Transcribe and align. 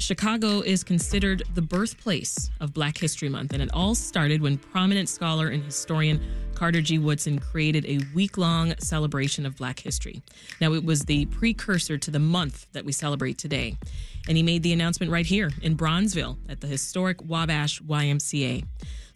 Chicago 0.00 0.60
is 0.60 0.84
considered 0.84 1.42
the 1.54 1.62
birthplace 1.62 2.50
of 2.60 2.72
Black 2.72 2.96
History 2.96 3.28
Month, 3.28 3.52
and 3.52 3.60
it 3.60 3.68
all 3.74 3.96
started 3.96 4.40
when 4.40 4.56
prominent 4.56 5.08
scholar 5.08 5.48
and 5.48 5.64
historian 5.64 6.20
Carter 6.54 6.80
G. 6.80 6.98
Woodson 6.98 7.40
created 7.40 7.84
a 7.84 7.98
week 8.14 8.38
long 8.38 8.74
celebration 8.78 9.44
of 9.44 9.56
Black 9.56 9.80
history. 9.80 10.22
Now, 10.60 10.72
it 10.72 10.84
was 10.84 11.02
the 11.02 11.26
precursor 11.26 11.98
to 11.98 12.10
the 12.12 12.20
month 12.20 12.68
that 12.72 12.84
we 12.84 12.92
celebrate 12.92 13.38
today, 13.38 13.76
and 14.28 14.36
he 14.36 14.42
made 14.44 14.62
the 14.62 14.72
announcement 14.72 15.10
right 15.10 15.26
here 15.26 15.50
in 15.62 15.76
Bronzeville 15.76 16.36
at 16.48 16.60
the 16.60 16.68
historic 16.68 17.20
Wabash 17.24 17.82
YMCA. 17.82 18.64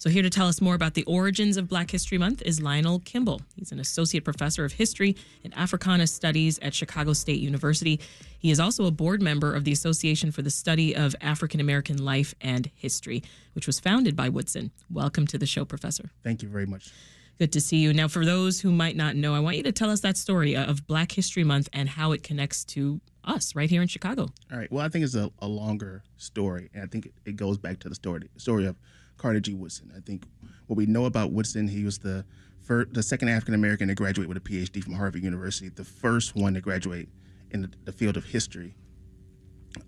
So, 0.02 0.10
here 0.10 0.24
to 0.24 0.30
tell 0.30 0.48
us 0.48 0.60
more 0.60 0.74
about 0.74 0.94
the 0.94 1.04
origins 1.04 1.56
of 1.56 1.68
Black 1.68 1.88
History 1.88 2.18
Month 2.18 2.42
is 2.42 2.60
Lionel 2.60 2.98
Kimble. 3.04 3.40
He's 3.54 3.70
an 3.70 3.78
associate 3.78 4.24
professor 4.24 4.64
of 4.64 4.72
history 4.72 5.14
and 5.44 5.56
Africana 5.56 6.08
studies 6.08 6.58
at 6.58 6.74
Chicago 6.74 7.12
State 7.12 7.38
University. 7.38 8.00
He 8.36 8.50
is 8.50 8.58
also 8.58 8.86
a 8.86 8.90
board 8.90 9.22
member 9.22 9.54
of 9.54 9.62
the 9.62 9.70
Association 9.70 10.32
for 10.32 10.42
the 10.42 10.50
Study 10.50 10.96
of 10.96 11.14
African 11.20 11.60
American 11.60 12.04
Life 12.04 12.34
and 12.40 12.68
History, 12.74 13.22
which 13.52 13.68
was 13.68 13.78
founded 13.78 14.16
by 14.16 14.28
Woodson. 14.28 14.72
Welcome 14.90 15.24
to 15.28 15.38
the 15.38 15.46
show, 15.46 15.64
Professor. 15.64 16.10
Thank 16.24 16.42
you 16.42 16.48
very 16.48 16.66
much. 16.66 16.90
Good 17.38 17.52
to 17.52 17.60
see 17.60 17.76
you. 17.76 17.94
Now, 17.94 18.08
for 18.08 18.24
those 18.24 18.58
who 18.58 18.72
might 18.72 18.96
not 18.96 19.14
know, 19.14 19.36
I 19.36 19.38
want 19.38 19.56
you 19.56 19.62
to 19.62 19.72
tell 19.72 19.90
us 19.90 20.00
that 20.00 20.16
story 20.16 20.56
of 20.56 20.84
Black 20.88 21.12
History 21.12 21.44
Month 21.44 21.68
and 21.72 21.88
how 21.88 22.10
it 22.10 22.24
connects 22.24 22.64
to 22.64 23.00
us 23.22 23.54
right 23.54 23.70
here 23.70 23.82
in 23.82 23.86
Chicago. 23.86 24.30
All 24.50 24.58
right. 24.58 24.72
Well, 24.72 24.84
I 24.84 24.88
think 24.88 25.04
it's 25.04 25.14
a, 25.14 25.30
a 25.38 25.46
longer 25.46 26.02
story, 26.16 26.70
and 26.74 26.82
I 26.82 26.86
think 26.88 27.06
it, 27.06 27.14
it 27.24 27.36
goes 27.36 27.56
back 27.56 27.78
to 27.78 27.88
the 27.88 27.94
story 27.94 28.28
story 28.36 28.66
of 28.66 28.74
Carter 29.22 29.40
G. 29.40 29.54
Woodson. 29.54 29.92
I 29.96 30.00
think 30.00 30.26
what 30.66 30.76
we 30.76 30.84
know 30.84 31.04
about 31.04 31.30
Woodson, 31.30 31.68
he 31.68 31.84
was 31.84 31.98
the 31.98 32.24
first, 32.60 32.92
the 32.92 33.02
second 33.02 33.28
African 33.28 33.54
American 33.54 33.86
to 33.88 33.94
graduate 33.94 34.28
with 34.28 34.36
a 34.36 34.40
PhD 34.40 34.82
from 34.82 34.94
Harvard 34.94 35.22
University, 35.22 35.68
the 35.68 35.84
first 35.84 36.34
one 36.34 36.54
to 36.54 36.60
graduate 36.60 37.08
in 37.52 37.62
the, 37.62 37.70
the 37.84 37.92
field 37.92 38.16
of 38.16 38.24
history. 38.24 38.74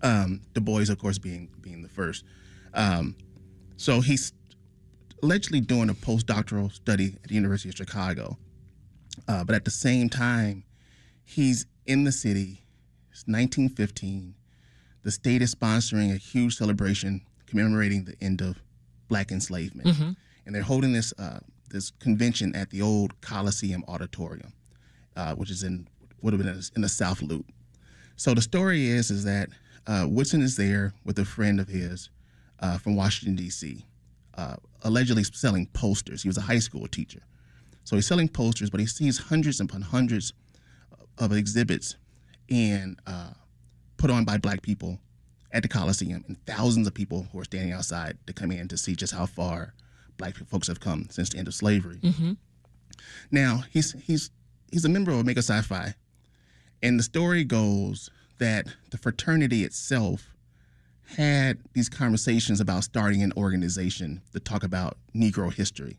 Um, 0.01 0.41
du 0.53 0.61
Bois, 0.61 0.89
of 0.89 0.97
course, 0.97 1.17
being 1.17 1.49
being 1.61 1.81
the 1.81 1.89
first. 1.89 2.23
Um, 2.73 3.15
so 3.75 3.99
he's 3.99 4.31
allegedly 5.21 5.59
doing 5.59 5.89
a 5.89 5.93
postdoctoral 5.93 6.71
study 6.71 7.17
at 7.21 7.29
the 7.29 7.35
University 7.35 7.69
of 7.69 7.75
Chicago, 7.75 8.37
uh, 9.27 9.43
but 9.43 9.53
at 9.53 9.65
the 9.65 9.71
same 9.71 10.09
time, 10.09 10.63
he's 11.25 11.65
in 11.85 12.05
the 12.05 12.11
city. 12.11 12.61
It's 13.11 13.25
1915. 13.27 14.33
The 15.03 15.11
state 15.11 15.41
is 15.41 15.53
sponsoring 15.53 16.13
a 16.13 16.17
huge 16.17 16.55
celebration 16.55 17.21
commemorating 17.45 18.05
the 18.05 18.15
end 18.21 18.41
of 18.41 18.57
black 19.07 19.31
enslavement, 19.31 19.87
mm-hmm. 19.87 20.11
and 20.45 20.55
they're 20.55 20.63
holding 20.63 20.93
this 20.93 21.13
uh, 21.17 21.39
this 21.69 21.91
convention 21.99 22.55
at 22.55 22.69
the 22.69 22.81
old 22.81 23.19
Coliseum 23.21 23.83
Auditorium, 23.87 24.53
uh, 25.15 25.35
which 25.35 25.49
is 25.49 25.63
in 25.63 25.87
would 26.21 26.33
have 26.33 26.41
been 26.41 26.61
in 26.75 26.81
the 26.81 26.89
South 26.89 27.21
Loop. 27.21 27.45
So 28.15 28.33
the 28.33 28.41
story 28.41 28.87
is 28.87 29.11
is 29.11 29.23
that 29.25 29.49
uh, 29.87 30.05
Woodson 30.09 30.41
is 30.41 30.55
there 30.55 30.93
with 31.03 31.19
a 31.19 31.25
friend 31.25 31.59
of 31.59 31.67
his 31.67 32.09
uh, 32.59 32.77
from 32.77 32.95
Washington 32.95 33.35
D.C. 33.35 33.85
Uh, 34.35 34.55
allegedly 34.83 35.23
selling 35.23 35.67
posters. 35.67 36.23
He 36.23 36.29
was 36.29 36.37
a 36.37 36.41
high 36.41 36.59
school 36.59 36.87
teacher, 36.87 37.21
so 37.83 37.95
he's 37.95 38.07
selling 38.07 38.29
posters, 38.29 38.69
but 38.69 38.79
he 38.79 38.85
sees 38.85 39.17
hundreds 39.17 39.59
upon 39.59 39.81
hundreds 39.81 40.33
of 41.17 41.31
exhibits 41.31 41.95
and 42.49 42.99
uh, 43.07 43.31
put 43.97 44.11
on 44.11 44.25
by 44.25 44.37
black 44.37 44.61
people 44.61 44.99
at 45.51 45.63
the 45.63 45.69
Coliseum, 45.69 46.23
and 46.27 46.43
thousands 46.45 46.87
of 46.87 46.93
people 46.93 47.27
who 47.31 47.39
are 47.39 47.45
standing 47.45 47.71
outside 47.71 48.17
to 48.27 48.33
come 48.33 48.51
in 48.51 48.67
to 48.67 48.77
see 48.77 48.95
just 48.95 49.13
how 49.13 49.25
far 49.25 49.73
black 50.17 50.35
folks 50.35 50.67
have 50.67 50.79
come 50.79 51.07
since 51.09 51.29
the 51.29 51.37
end 51.37 51.47
of 51.47 51.53
slavery. 51.53 51.97
Mm-hmm. 51.97 52.33
Now 53.31 53.63
he's 53.71 53.93
he's 54.03 54.31
he's 54.71 54.85
a 54.85 54.89
member 54.89 55.11
of 55.11 55.17
Omega 55.19 55.41
Psi 55.41 55.61
Phi, 55.61 55.93
and 56.83 56.99
the 56.99 57.03
story 57.03 57.43
goes 57.43 58.09
that 58.37 58.67
the 58.91 58.97
fraternity 58.97 59.63
itself 59.63 60.29
had 61.17 61.59
these 61.73 61.87
conversations 61.87 62.59
about 62.59 62.83
starting 62.83 63.21
an 63.21 63.31
organization 63.37 64.21
to 64.33 64.39
talk 64.39 64.63
about 64.63 64.97
Negro 65.15 65.53
history. 65.53 65.97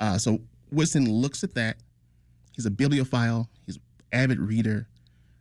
Uh, 0.00 0.16
so 0.16 0.40
Woodson 0.70 1.10
looks 1.10 1.42
at 1.42 1.54
that. 1.54 1.76
He's 2.54 2.66
a 2.66 2.70
bibliophile. 2.70 3.48
He's 3.66 3.76
an 3.76 3.82
avid 4.12 4.38
reader, 4.38 4.88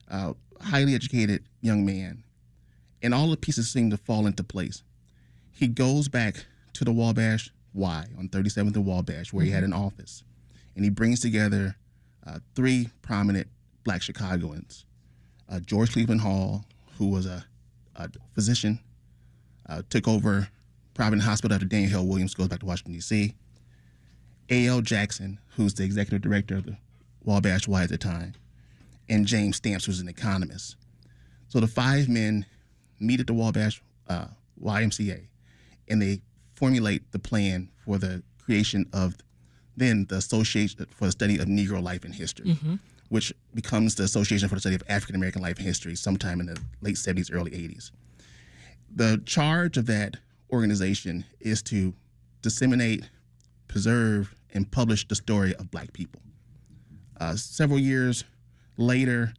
uh, 0.09 0.33
highly 0.59 0.95
educated 0.95 1.43
young 1.61 1.85
man 1.85 2.24
and 3.05 3.13
all 3.13 3.29
the 3.29 3.37
pieces 3.37 3.69
seem 3.69 3.89
to 3.91 3.97
fall 3.97 4.27
into 4.27 4.43
place. 4.43 4.83
He 5.51 5.67
goes 5.67 6.07
back 6.09 6.45
to 6.73 6.83
the 6.83 6.91
Wabash 6.91 7.51
Y 7.73 8.05
on 8.17 8.29
37th 8.29 8.75
and 8.75 8.85
Wabash, 8.85 9.31
where 9.31 9.41
mm-hmm. 9.41 9.47
he 9.47 9.51
had 9.51 9.63
mm-hmm. 9.63 9.73
an 9.73 9.79
office, 9.79 10.23
and 10.75 10.83
he 10.83 10.89
brings 10.89 11.19
together 11.21 11.77
uh, 12.25 12.39
three 12.55 12.89
prominent 13.01 13.47
black 13.83 14.01
Chicagoans 14.01 14.85
uh, 15.49 15.59
George 15.59 15.91
Cleveland 15.91 16.21
Hall, 16.21 16.65
who 16.97 17.07
was 17.07 17.25
a, 17.25 17.45
a 17.95 18.09
physician, 18.33 18.79
uh, 19.69 19.83
took 19.89 20.07
over 20.07 20.49
Providence 20.93 21.25
Hospital 21.25 21.53
after 21.53 21.67
Daniel 21.67 21.91
Hill 21.91 22.07
Williams 22.07 22.33
goes 22.33 22.47
back 22.47 22.59
to 22.59 22.65
Washington, 22.65 22.93
D.C. 22.93 23.35
A.L. 24.49 24.81
Jackson, 24.81 25.39
who's 25.55 25.73
the 25.73 25.83
executive 25.83 26.21
director 26.21 26.55
of 26.55 26.65
the 26.65 26.77
Wabash 27.23 27.67
Y 27.67 27.83
at 27.83 27.89
the 27.89 27.97
time, 27.97 28.33
and 29.09 29.25
James 29.25 29.57
Stamps, 29.57 29.85
who's 29.85 29.99
an 29.99 30.07
economist. 30.07 30.77
So 31.47 31.59
the 31.59 31.67
five 31.67 32.09
men 32.09 32.45
meet 32.99 33.19
at 33.19 33.27
the 33.27 33.33
Wabash 33.33 33.81
uh, 34.07 34.27
YMCA, 34.61 35.27
and 35.87 36.01
they 36.01 36.21
formulate 36.55 37.11
the 37.11 37.19
plan 37.19 37.69
for 37.83 37.97
the 37.97 38.23
creation 38.43 38.87
of 38.93 39.17
then 39.77 40.05
the 40.09 40.15
Association 40.15 40.85
for 40.91 41.05
the 41.05 41.11
Study 41.11 41.37
of 41.37 41.47
Negro 41.47 41.83
Life 41.83 42.05
and 42.05 42.15
History, 42.15 42.51
mm-hmm. 42.51 42.75
which 43.09 43.33
becomes 43.53 43.95
the 43.95 44.03
Association 44.03 44.47
for 44.47 44.55
the 44.55 44.61
Study 44.61 44.75
of 44.75 44.83
African 44.87 45.15
American 45.15 45.41
Life 45.41 45.57
and 45.57 45.65
History 45.65 45.95
sometime 45.95 46.39
in 46.39 46.45
the 46.45 46.59
late 46.81 46.95
70s, 46.95 47.29
early 47.33 47.51
80s. 47.51 47.91
The 48.93 49.21
charge 49.25 49.77
of 49.77 49.85
that 49.87 50.17
organization 50.51 51.25
is 51.41 51.61
to 51.63 51.93
disseminate, 52.41 53.09
preserve, 53.67 54.33
and 54.53 54.71
publish 54.71 55.07
the 55.07 55.15
story 55.15 55.53
of 55.55 55.69
Black 55.71 55.91
people. 55.91 56.21
Uh, 57.19 57.35
several 57.35 57.79
years 57.79 58.23
later, 58.77 59.33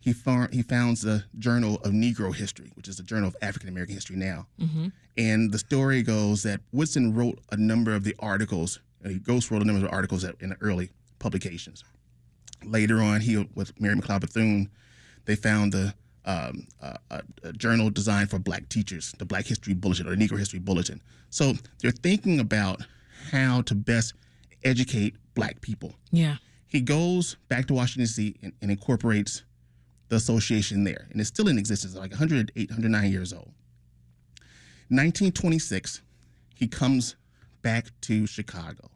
he, 0.00 0.12
found, 0.12 0.52
he 0.52 0.62
founds 0.62 1.02
the 1.02 1.24
Journal 1.38 1.76
of 1.76 1.92
Negro 1.92 2.34
History, 2.34 2.72
which 2.74 2.88
is 2.88 2.96
the 2.96 3.02
Journal 3.02 3.28
of 3.28 3.36
African 3.42 3.68
American 3.68 3.94
History 3.94 4.16
now. 4.16 4.46
Mm-hmm. 4.58 4.88
And 5.18 5.52
the 5.52 5.58
story 5.58 6.02
goes 6.02 6.42
that 6.42 6.60
Woodson 6.72 7.14
wrote 7.14 7.38
a 7.52 7.56
number 7.56 7.94
of 7.94 8.04
the 8.04 8.16
articles, 8.18 8.80
and 9.02 9.12
he 9.12 9.18
Ghost 9.18 9.50
wrote 9.50 9.62
a 9.62 9.64
number 9.64 9.86
of 9.86 9.92
articles 9.92 10.24
in 10.24 10.50
the 10.50 10.56
early 10.60 10.90
publications. 11.18 11.84
Later 12.64 13.00
on, 13.00 13.20
he 13.20 13.48
with 13.54 13.78
Mary 13.80 13.94
McLeod 13.94 14.20
Bethune, 14.20 14.70
they 15.26 15.36
found 15.36 15.72
the 15.72 15.94
um, 16.24 16.66
uh, 16.82 16.94
a, 17.10 17.22
a, 17.44 17.52
journal 17.52 17.90
designed 17.90 18.30
for 18.30 18.38
black 18.38 18.68
teachers, 18.68 19.12
the 19.18 19.24
Black 19.24 19.46
History 19.46 19.72
Bulletin 19.72 20.06
or 20.06 20.14
the 20.14 20.28
Negro 20.28 20.38
History 20.38 20.58
Bulletin. 20.58 21.00
So 21.30 21.54
they're 21.80 21.90
thinking 21.90 22.40
about 22.40 22.82
how 23.30 23.62
to 23.62 23.74
best 23.74 24.14
educate 24.62 25.16
black 25.34 25.60
people. 25.60 25.94
Yeah. 26.10 26.36
He 26.66 26.80
goes 26.80 27.36
back 27.48 27.66
to 27.66 27.74
Washington, 27.74 28.04
D.C. 28.04 28.36
and, 28.42 28.52
and 28.60 28.70
incorporates 28.70 29.42
the 30.10 30.16
association 30.16 30.84
there, 30.84 31.06
and 31.10 31.20
it's 31.20 31.28
still 31.28 31.48
in 31.48 31.58
existence, 31.58 31.96
like 31.96 32.10
108, 32.10 32.70
109 32.70 33.10
years 33.10 33.32
old. 33.32 33.52
1926, 34.88 36.02
he 36.54 36.68
comes 36.68 37.16
back 37.62 37.86
to 38.02 38.26
Chicago, 38.26 38.90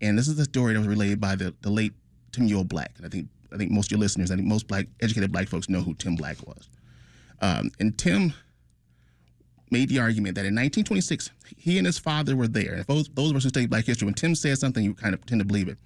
and 0.00 0.16
this 0.16 0.28
is 0.28 0.36
the 0.36 0.44
story 0.44 0.72
that 0.72 0.78
was 0.78 0.88
relayed 0.88 1.20
by 1.20 1.36
the, 1.36 1.54
the 1.60 1.70
late 1.70 1.92
Timuel 2.32 2.64
Black. 2.66 2.92
And 2.96 3.04
I 3.04 3.08
think 3.10 3.28
I 3.52 3.56
think 3.56 3.70
most 3.70 3.86
of 3.86 3.92
your 3.92 4.00
listeners, 4.00 4.30
I 4.30 4.36
think 4.36 4.46
most 4.46 4.68
black 4.68 4.86
educated 5.00 5.32
black 5.32 5.48
folks 5.48 5.68
know 5.68 5.80
who 5.80 5.94
Tim 5.94 6.14
Black 6.16 6.36
was. 6.46 6.68
Um, 7.40 7.70
and 7.80 7.96
Tim 7.98 8.32
made 9.70 9.88
the 9.88 9.98
argument 9.98 10.34
that 10.34 10.42
in 10.42 10.54
1926, 10.54 11.30
he 11.56 11.78
and 11.78 11.86
his 11.86 11.98
father 11.98 12.36
were 12.36 12.48
there. 12.48 12.74
And 12.74 12.84
those, 12.86 13.08
those 13.08 13.30
of 13.30 13.36
us 13.36 13.44
who 13.44 13.48
study 13.48 13.66
black 13.66 13.86
history, 13.86 14.06
when 14.06 14.14
Tim 14.14 14.34
says 14.34 14.60
something, 14.60 14.84
you 14.84 14.94
kind 14.94 15.14
of 15.14 15.24
tend 15.26 15.40
to 15.40 15.44
believe 15.44 15.68
it. 15.68 15.78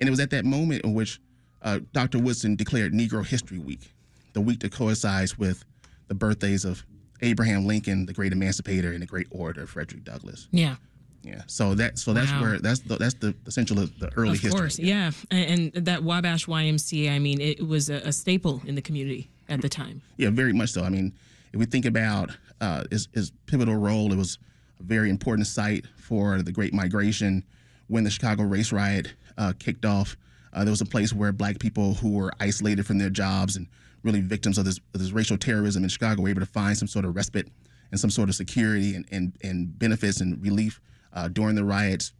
And 0.00 0.08
it 0.08 0.10
was 0.10 0.20
at 0.20 0.30
that 0.30 0.44
moment 0.44 0.84
in 0.84 0.94
which 0.94 1.20
uh, 1.62 1.80
Dr. 1.92 2.18
Woodson 2.18 2.56
declared 2.56 2.92
Negro 2.92 3.26
History 3.26 3.58
Week, 3.58 3.92
the 4.32 4.40
week 4.40 4.60
that 4.60 4.72
coincides 4.72 5.38
with 5.38 5.64
the 6.08 6.14
birthdays 6.14 6.64
of 6.64 6.84
Abraham 7.22 7.66
Lincoln, 7.66 8.06
the 8.06 8.12
great 8.12 8.32
emancipator, 8.32 8.92
and 8.92 9.00
the 9.00 9.06
great 9.06 9.28
orator 9.30 9.66
Frederick 9.66 10.04
Douglass. 10.04 10.48
Yeah. 10.50 10.76
Yeah, 11.24 11.42
so 11.46 11.74
that 11.74 12.00
so 12.00 12.12
that's 12.12 12.32
wow. 12.32 12.40
where 12.40 12.58
that's 12.58 12.80
the, 12.80 12.96
that's 12.96 13.14
the 13.14 13.32
essential 13.46 13.78
of 13.78 13.96
the 14.00 14.12
early 14.16 14.30
of 14.30 14.40
history. 14.40 14.48
Of 14.50 14.56
course, 14.56 14.78
yeah, 14.80 15.12
and, 15.30 15.72
and, 15.72 15.86
that 15.86 16.02
Wabash 16.02 16.46
YMCA, 16.46 17.12
I 17.12 17.20
mean, 17.20 17.40
it 17.40 17.64
was 17.64 17.90
a, 17.90 17.98
a, 17.98 18.12
staple 18.12 18.60
in 18.66 18.74
the 18.74 18.82
community 18.82 19.30
at 19.48 19.62
the 19.62 19.68
time. 19.68 20.02
Yeah, 20.16 20.30
very 20.30 20.52
much 20.52 20.70
so. 20.70 20.82
I 20.82 20.88
mean, 20.88 21.12
if 21.52 21.60
we 21.60 21.66
think 21.66 21.84
about 21.84 22.30
uh, 22.60 22.82
his, 22.90 23.06
his 23.12 23.30
pivotal 23.46 23.76
role, 23.76 24.12
it 24.12 24.16
was 24.16 24.38
a 24.80 24.82
very 24.82 25.10
important 25.10 25.46
site 25.46 25.86
for 25.96 26.42
the 26.42 26.50
Great 26.50 26.74
Migration 26.74 27.44
when 27.86 28.02
the 28.02 28.10
Chicago 28.10 28.42
Race 28.42 28.72
Riot 28.72 29.14
uh, 29.38 29.52
kicked 29.58 29.84
off. 29.84 30.16
Uh, 30.52 30.64
there 30.64 30.72
was 30.72 30.80
a 30.80 30.86
place 30.86 31.12
where 31.12 31.32
black 31.32 31.58
people 31.58 31.94
who 31.94 32.10
were 32.10 32.32
isolated 32.40 32.86
from 32.86 32.98
their 32.98 33.10
jobs 33.10 33.56
and 33.56 33.66
really 34.02 34.20
victims 34.20 34.58
of 34.58 34.64
this, 34.64 34.78
of 34.94 35.00
this 35.00 35.12
racial 35.12 35.38
terrorism 35.38 35.82
in 35.82 35.88
Chicago 35.88 36.22
were 36.22 36.28
able 36.28 36.40
to 36.40 36.46
find 36.46 36.76
some 36.76 36.88
sort 36.88 37.04
of 37.04 37.14
respite 37.14 37.48
and 37.90 38.00
some 38.00 38.10
sort 38.10 38.28
of 38.28 38.34
security 38.34 38.94
and, 38.94 39.06
and, 39.10 39.32
and 39.42 39.78
benefits 39.78 40.20
and 40.20 40.42
relief 40.42 40.80
uh, 41.12 41.28
during 41.28 41.54
the 41.54 41.64
riots. 41.64 42.12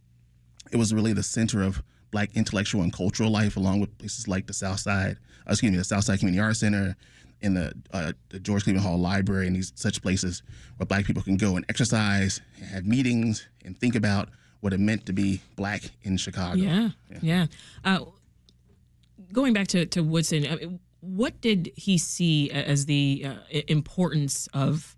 It 0.71 0.77
was 0.77 0.93
really 0.93 1.13
the 1.13 1.23
center 1.23 1.61
of 1.61 1.83
black 2.11 2.29
intellectual 2.35 2.83
and 2.83 2.93
cultural 2.93 3.29
life, 3.29 3.57
along 3.57 3.81
with 3.81 3.97
places 3.97 4.27
like 4.27 4.47
the 4.47 4.53
South 4.53 4.79
Side, 4.79 5.17
uh, 5.47 5.51
excuse 5.51 5.71
me, 5.71 5.77
the 5.77 5.83
South 5.83 6.03
Side 6.03 6.19
Community 6.19 6.41
Arts 6.41 6.59
Center 6.59 6.95
in 7.41 7.55
the, 7.55 7.73
uh, 7.91 8.13
the 8.29 8.39
George 8.39 8.63
Cleveland 8.63 8.85
Hall 8.85 8.97
Library 8.97 9.47
and 9.47 9.55
these 9.55 9.73
such 9.75 10.01
places 10.01 10.43
where 10.77 10.85
black 10.85 11.05
people 11.05 11.21
can 11.21 11.35
go 11.35 11.57
and 11.57 11.65
exercise 11.69 12.39
and 12.57 12.67
have 12.67 12.85
meetings 12.85 13.47
and 13.65 13.77
think 13.77 13.95
about 13.95 14.29
what 14.61 14.71
it 14.71 14.79
meant 14.79 15.05
to 15.07 15.13
be 15.13 15.41
black 15.57 15.83
in 16.03 16.15
Chicago. 16.15 16.55
Yeah, 16.55 16.89
yeah. 17.11 17.19
yeah. 17.21 17.45
Uh, 19.33 19.35
going 19.35 19.53
back 19.53 19.67
to, 19.67 19.85
to 19.87 20.03
Woodson, 20.03 20.45
I 20.45 20.55
mean, 20.55 20.79
what 21.01 21.41
did 21.41 21.71
he 21.75 21.97
see 21.97 22.49
as 22.51 22.85
the 22.85 23.25
uh, 23.25 23.61
importance 23.67 24.47
of 24.53 24.95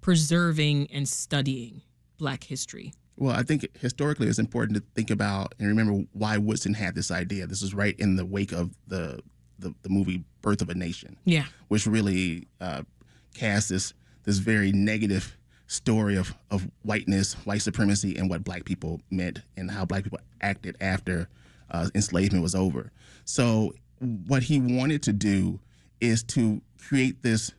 preserving 0.00 0.88
and 0.92 1.08
studying 1.08 1.82
black 2.18 2.44
history? 2.44 2.92
Well, 3.16 3.34
I 3.34 3.42
think 3.42 3.66
historically 3.80 4.28
it's 4.28 4.38
important 4.38 4.78
to 4.78 4.84
think 4.94 5.10
about 5.10 5.54
and 5.58 5.68
remember 5.68 6.04
why 6.12 6.38
Woodson 6.38 6.74
had 6.74 6.94
this 6.94 7.10
idea. 7.10 7.46
This 7.46 7.62
was 7.62 7.74
right 7.74 7.98
in 7.98 8.16
the 8.16 8.24
wake 8.24 8.52
of 8.52 8.76
the 8.86 9.20
the, 9.60 9.74
the 9.82 9.88
movie 9.88 10.22
Birth 10.40 10.62
of 10.62 10.68
a 10.68 10.74
Nation. 10.74 11.16
Yeah. 11.24 11.46
Which 11.66 11.84
really 11.84 12.46
uh, 12.60 12.82
cast 13.34 13.70
this 13.70 13.92
this 14.22 14.38
very 14.38 14.70
negative 14.70 15.36
story 15.66 16.16
of, 16.16 16.34
of 16.50 16.70
whiteness, 16.82 17.34
white 17.44 17.62
supremacy, 17.62 18.16
and 18.16 18.30
what 18.30 18.44
black 18.44 18.64
people 18.64 19.00
meant 19.10 19.40
and 19.56 19.70
how 19.70 19.84
black 19.84 20.04
people 20.04 20.20
acted 20.40 20.76
after 20.80 21.28
uh, 21.70 21.88
enslavement 21.94 22.42
was 22.42 22.54
over. 22.54 22.92
So, 23.24 23.74
what 24.26 24.42
he 24.42 24.60
wanted 24.60 25.02
to 25.04 25.12
do 25.12 25.60
is 26.00 26.22
to 26.22 26.60
create 26.78 27.22
this 27.22 27.52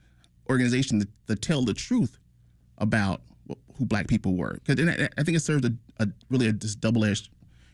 organization 0.50 1.02
to, 1.02 1.08
to 1.28 1.36
tell 1.36 1.64
the 1.64 1.74
truth 1.74 2.18
about 2.78 3.22
who 3.78 3.86
black 3.86 4.08
people 4.08 4.36
were. 4.36 4.60
Because 4.66 4.88
I 5.18 5.24
think 5.24 5.38
it 5.38 5.42
served 5.42 5.66
a, 5.66 5.74
a 6.00 6.08
really 6.30 6.48
a 6.48 6.54
this 6.54 6.76
double 6.76 7.06
edged, 7.06 7.30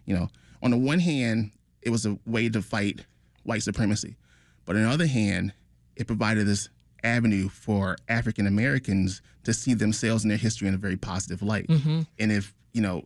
you 0.06 0.16
know, 0.16 0.30
on 0.62 0.72
the 0.72 0.78
one 0.78 1.00
hand, 1.00 1.52
it 1.82 1.90
was 1.90 2.06
a 2.06 2.18
way 2.26 2.50
to 2.50 2.62
fight 2.62 3.06
white 3.44 3.64
supremacy. 3.64 4.16
But 4.66 4.76
on 4.76 4.84
the 4.84 4.90
other 4.90 5.08
hand, 5.08 5.54
it 5.96 6.08
provided 6.08 6.48
this 6.48 6.70
avenue 7.04 7.50
for 7.50 7.98
African 8.10 8.48
Americans 8.48 9.22
to 9.44 9.54
see 9.54 9.76
themselves 9.76 10.24
and 10.24 10.31
their 10.31 10.38
history 10.38 10.68
in 10.68 10.74
a 10.74 10.78
very 10.78 10.98
positive 10.98 11.42
light. 11.44 11.68
Mm-hmm. 11.68 12.02
And 12.18 12.31
if, 12.31 12.54
you 12.74 12.81
know, 12.81 13.06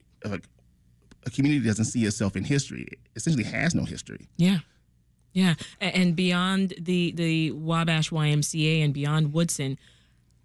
a, 1.26 1.30
community 1.30 1.66
doesn't 1.66 1.86
see 1.86 2.06
itself 2.06 2.36
in 2.36 2.44
history, 2.44 2.88
it 2.92 3.00
essentially 3.16 3.44
has 3.44 3.76
no 3.76 3.84
history. 3.84 4.28
Yeah. 4.38 4.60
Yeah. 5.34 5.56
And 5.80 6.16
beyond 6.16 6.74
the, 6.80 7.12
the 7.12 7.52
Wabash 7.52 8.10
YMCA 8.10 8.84
and 8.84 8.94
beyond 8.94 9.34
Woodson, 9.34 9.78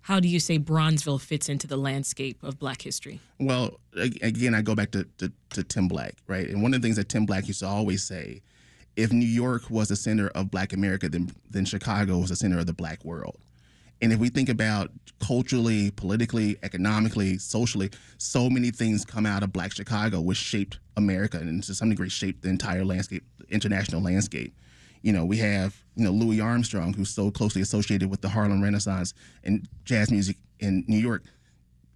how 0.02 0.20
do 0.20 0.28
you 0.28 0.38
say 0.38 0.58
Bronzeville 0.58 1.20
fits 1.20 1.48
into 1.48 1.66
the 1.66 1.78
landscape 1.78 2.42
of 2.42 2.58
Black 2.58 2.82
history? 2.82 3.20
Well, 3.40 3.80
again, 3.96 4.54
I 4.54 4.60
go 4.60 4.74
back 4.74 4.90
to, 4.90 5.04
to, 5.18 5.32
to 5.50 5.64
Tim 5.64 5.88
Black, 5.88 6.16
right? 6.26 6.46
And 6.48 6.62
one 6.62 6.74
of 6.74 6.82
the 6.82 6.86
things 6.86 6.96
that 6.96 7.08
Tim 7.08 7.24
Black 7.24 7.48
used 7.48 7.60
to 7.60 7.66
always 7.66 8.04
say 8.04 8.42
if 8.96 9.12
New 9.12 9.26
York 9.26 9.70
was 9.70 9.88
the 9.88 9.96
center 9.96 10.28
of 10.28 10.50
Black 10.50 10.72
America, 10.72 11.08
then 11.08 11.32
then 11.50 11.64
Chicago 11.64 12.18
was 12.18 12.30
the 12.30 12.36
center 12.36 12.58
of 12.58 12.66
the 12.66 12.72
Black 12.72 13.04
world. 13.04 13.38
And 14.02 14.12
if 14.12 14.18
we 14.18 14.28
think 14.28 14.48
about 14.48 14.90
culturally, 15.20 15.90
politically, 15.92 16.56
economically, 16.62 17.38
socially, 17.38 17.90
so 18.18 18.50
many 18.50 18.70
things 18.70 19.04
come 19.04 19.24
out 19.26 19.42
of 19.42 19.52
Black 19.52 19.72
Chicago, 19.72 20.20
which 20.20 20.36
shaped 20.36 20.78
America 20.96 21.38
and 21.38 21.62
to 21.62 21.74
some 21.74 21.88
degree 21.88 22.08
shaped 22.08 22.42
the 22.42 22.48
entire 22.48 22.84
landscape, 22.84 23.24
international 23.48 24.02
landscape. 24.02 24.54
You 25.02 25.12
know, 25.12 25.24
we 25.24 25.36
have 25.38 25.76
you 25.96 26.04
know 26.04 26.10
Louis 26.10 26.40
Armstrong, 26.40 26.94
who's 26.94 27.10
so 27.10 27.30
closely 27.30 27.62
associated 27.62 28.10
with 28.10 28.20
the 28.20 28.28
Harlem 28.28 28.62
Renaissance 28.62 29.14
and 29.44 29.68
jazz 29.84 30.10
music 30.10 30.36
in 30.60 30.84
New 30.88 30.98
York 30.98 31.24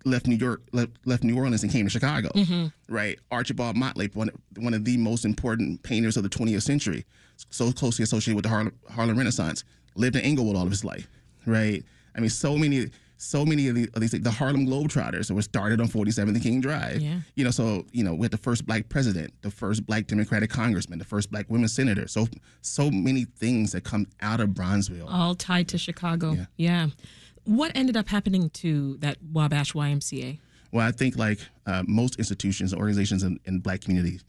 left 0.05 0.27
New 0.27 0.37
York, 0.37 0.63
left, 0.73 0.93
left 1.05 1.25
New 1.25 1.37
Orleans, 1.37 1.63
and 1.63 1.73
came 1.73 1.87
to 1.87 1.91
Chicago. 1.91 2.31
Mm-hmm. 2.35 2.67
Right, 2.93 3.19
Archibald 3.31 3.77
Motley, 3.77 4.11
one 4.15 4.31
one 4.57 4.75
of 4.75 4.85
the 4.85 4.97
most 4.97 5.25
important 5.25 5.83
painters 5.83 6.17
of 6.17 6.23
the 6.23 6.29
20th 6.29 6.63
century, 6.63 7.05
so 7.51 7.73
closely 7.73 8.03
associated 8.03 8.37
with 8.37 8.45
the 8.45 8.49
Harlem, 8.49 8.75
Harlem 8.91 9.19
Renaissance, 9.19 9.65
lived 9.95 10.17
in 10.17 10.23
Englewood 10.23 10.57
all 10.57 10.65
of 10.65 10.71
his 10.71 10.85
life. 10.85 11.09
Right, 11.47 11.85
I 12.15 12.21
mean, 12.21 12.31
so 12.31 12.57
many. 12.57 12.91
So 13.21 13.45
many 13.45 13.67
of, 13.67 13.75
the, 13.75 13.91
of 13.95 14.01
these, 14.01 14.13
the 14.13 14.31
Harlem 14.31 14.65
Globetrotters 14.65 15.29
were 15.33 15.43
started 15.43 15.81
on 15.81 15.89
47th 15.89 16.29
and 16.29 16.41
King 16.41 16.61
Drive. 16.61 17.03
Yeah. 17.03 17.19
You 17.35 17.43
know, 17.43 17.51
so 17.51 17.85
you 17.91 18.05
know, 18.05 18.15
we 18.15 18.23
had 18.23 18.31
the 18.31 18.37
first 18.37 18.65
black 18.65 18.89
president, 18.89 19.33
the 19.43 19.51
first 19.51 19.85
black 19.85 20.07
Democratic 20.07 20.51
congressman, 20.51 21.01
the 21.01 21.05
first 21.05 21.29
black 21.33 21.47
women 21.49 21.67
senator. 21.67 22.07
So, 22.07 22.29
so 22.61 22.93
many 22.93 23.25
things 23.25 23.73
that 23.73 23.83
come 23.83 24.07
out 24.21 24.39
of 24.39 24.51
Bronzeville, 24.51 25.09
all 25.11 25.35
tied 25.35 25.67
to 25.71 25.79
Chicago. 25.79 26.31
Yeah. 26.31 26.45
yeah. 26.57 26.87
What 27.43 27.73
ended 27.75 27.97
up 27.97 28.07
happening 28.07 28.51
to 28.51 28.99
that 28.99 29.17
Wabash 29.33 29.73
YMCA? 29.73 30.39
Well, 30.71 30.87
I 30.87 30.93
think 30.93 31.17
like 31.17 31.41
uh, 31.67 31.83
most 31.87 32.17
institutions, 32.17 32.75
organizations 32.75 33.23
in, 33.23 33.41
in 33.47 33.61
black 33.61 33.81
communities, 33.81 34.25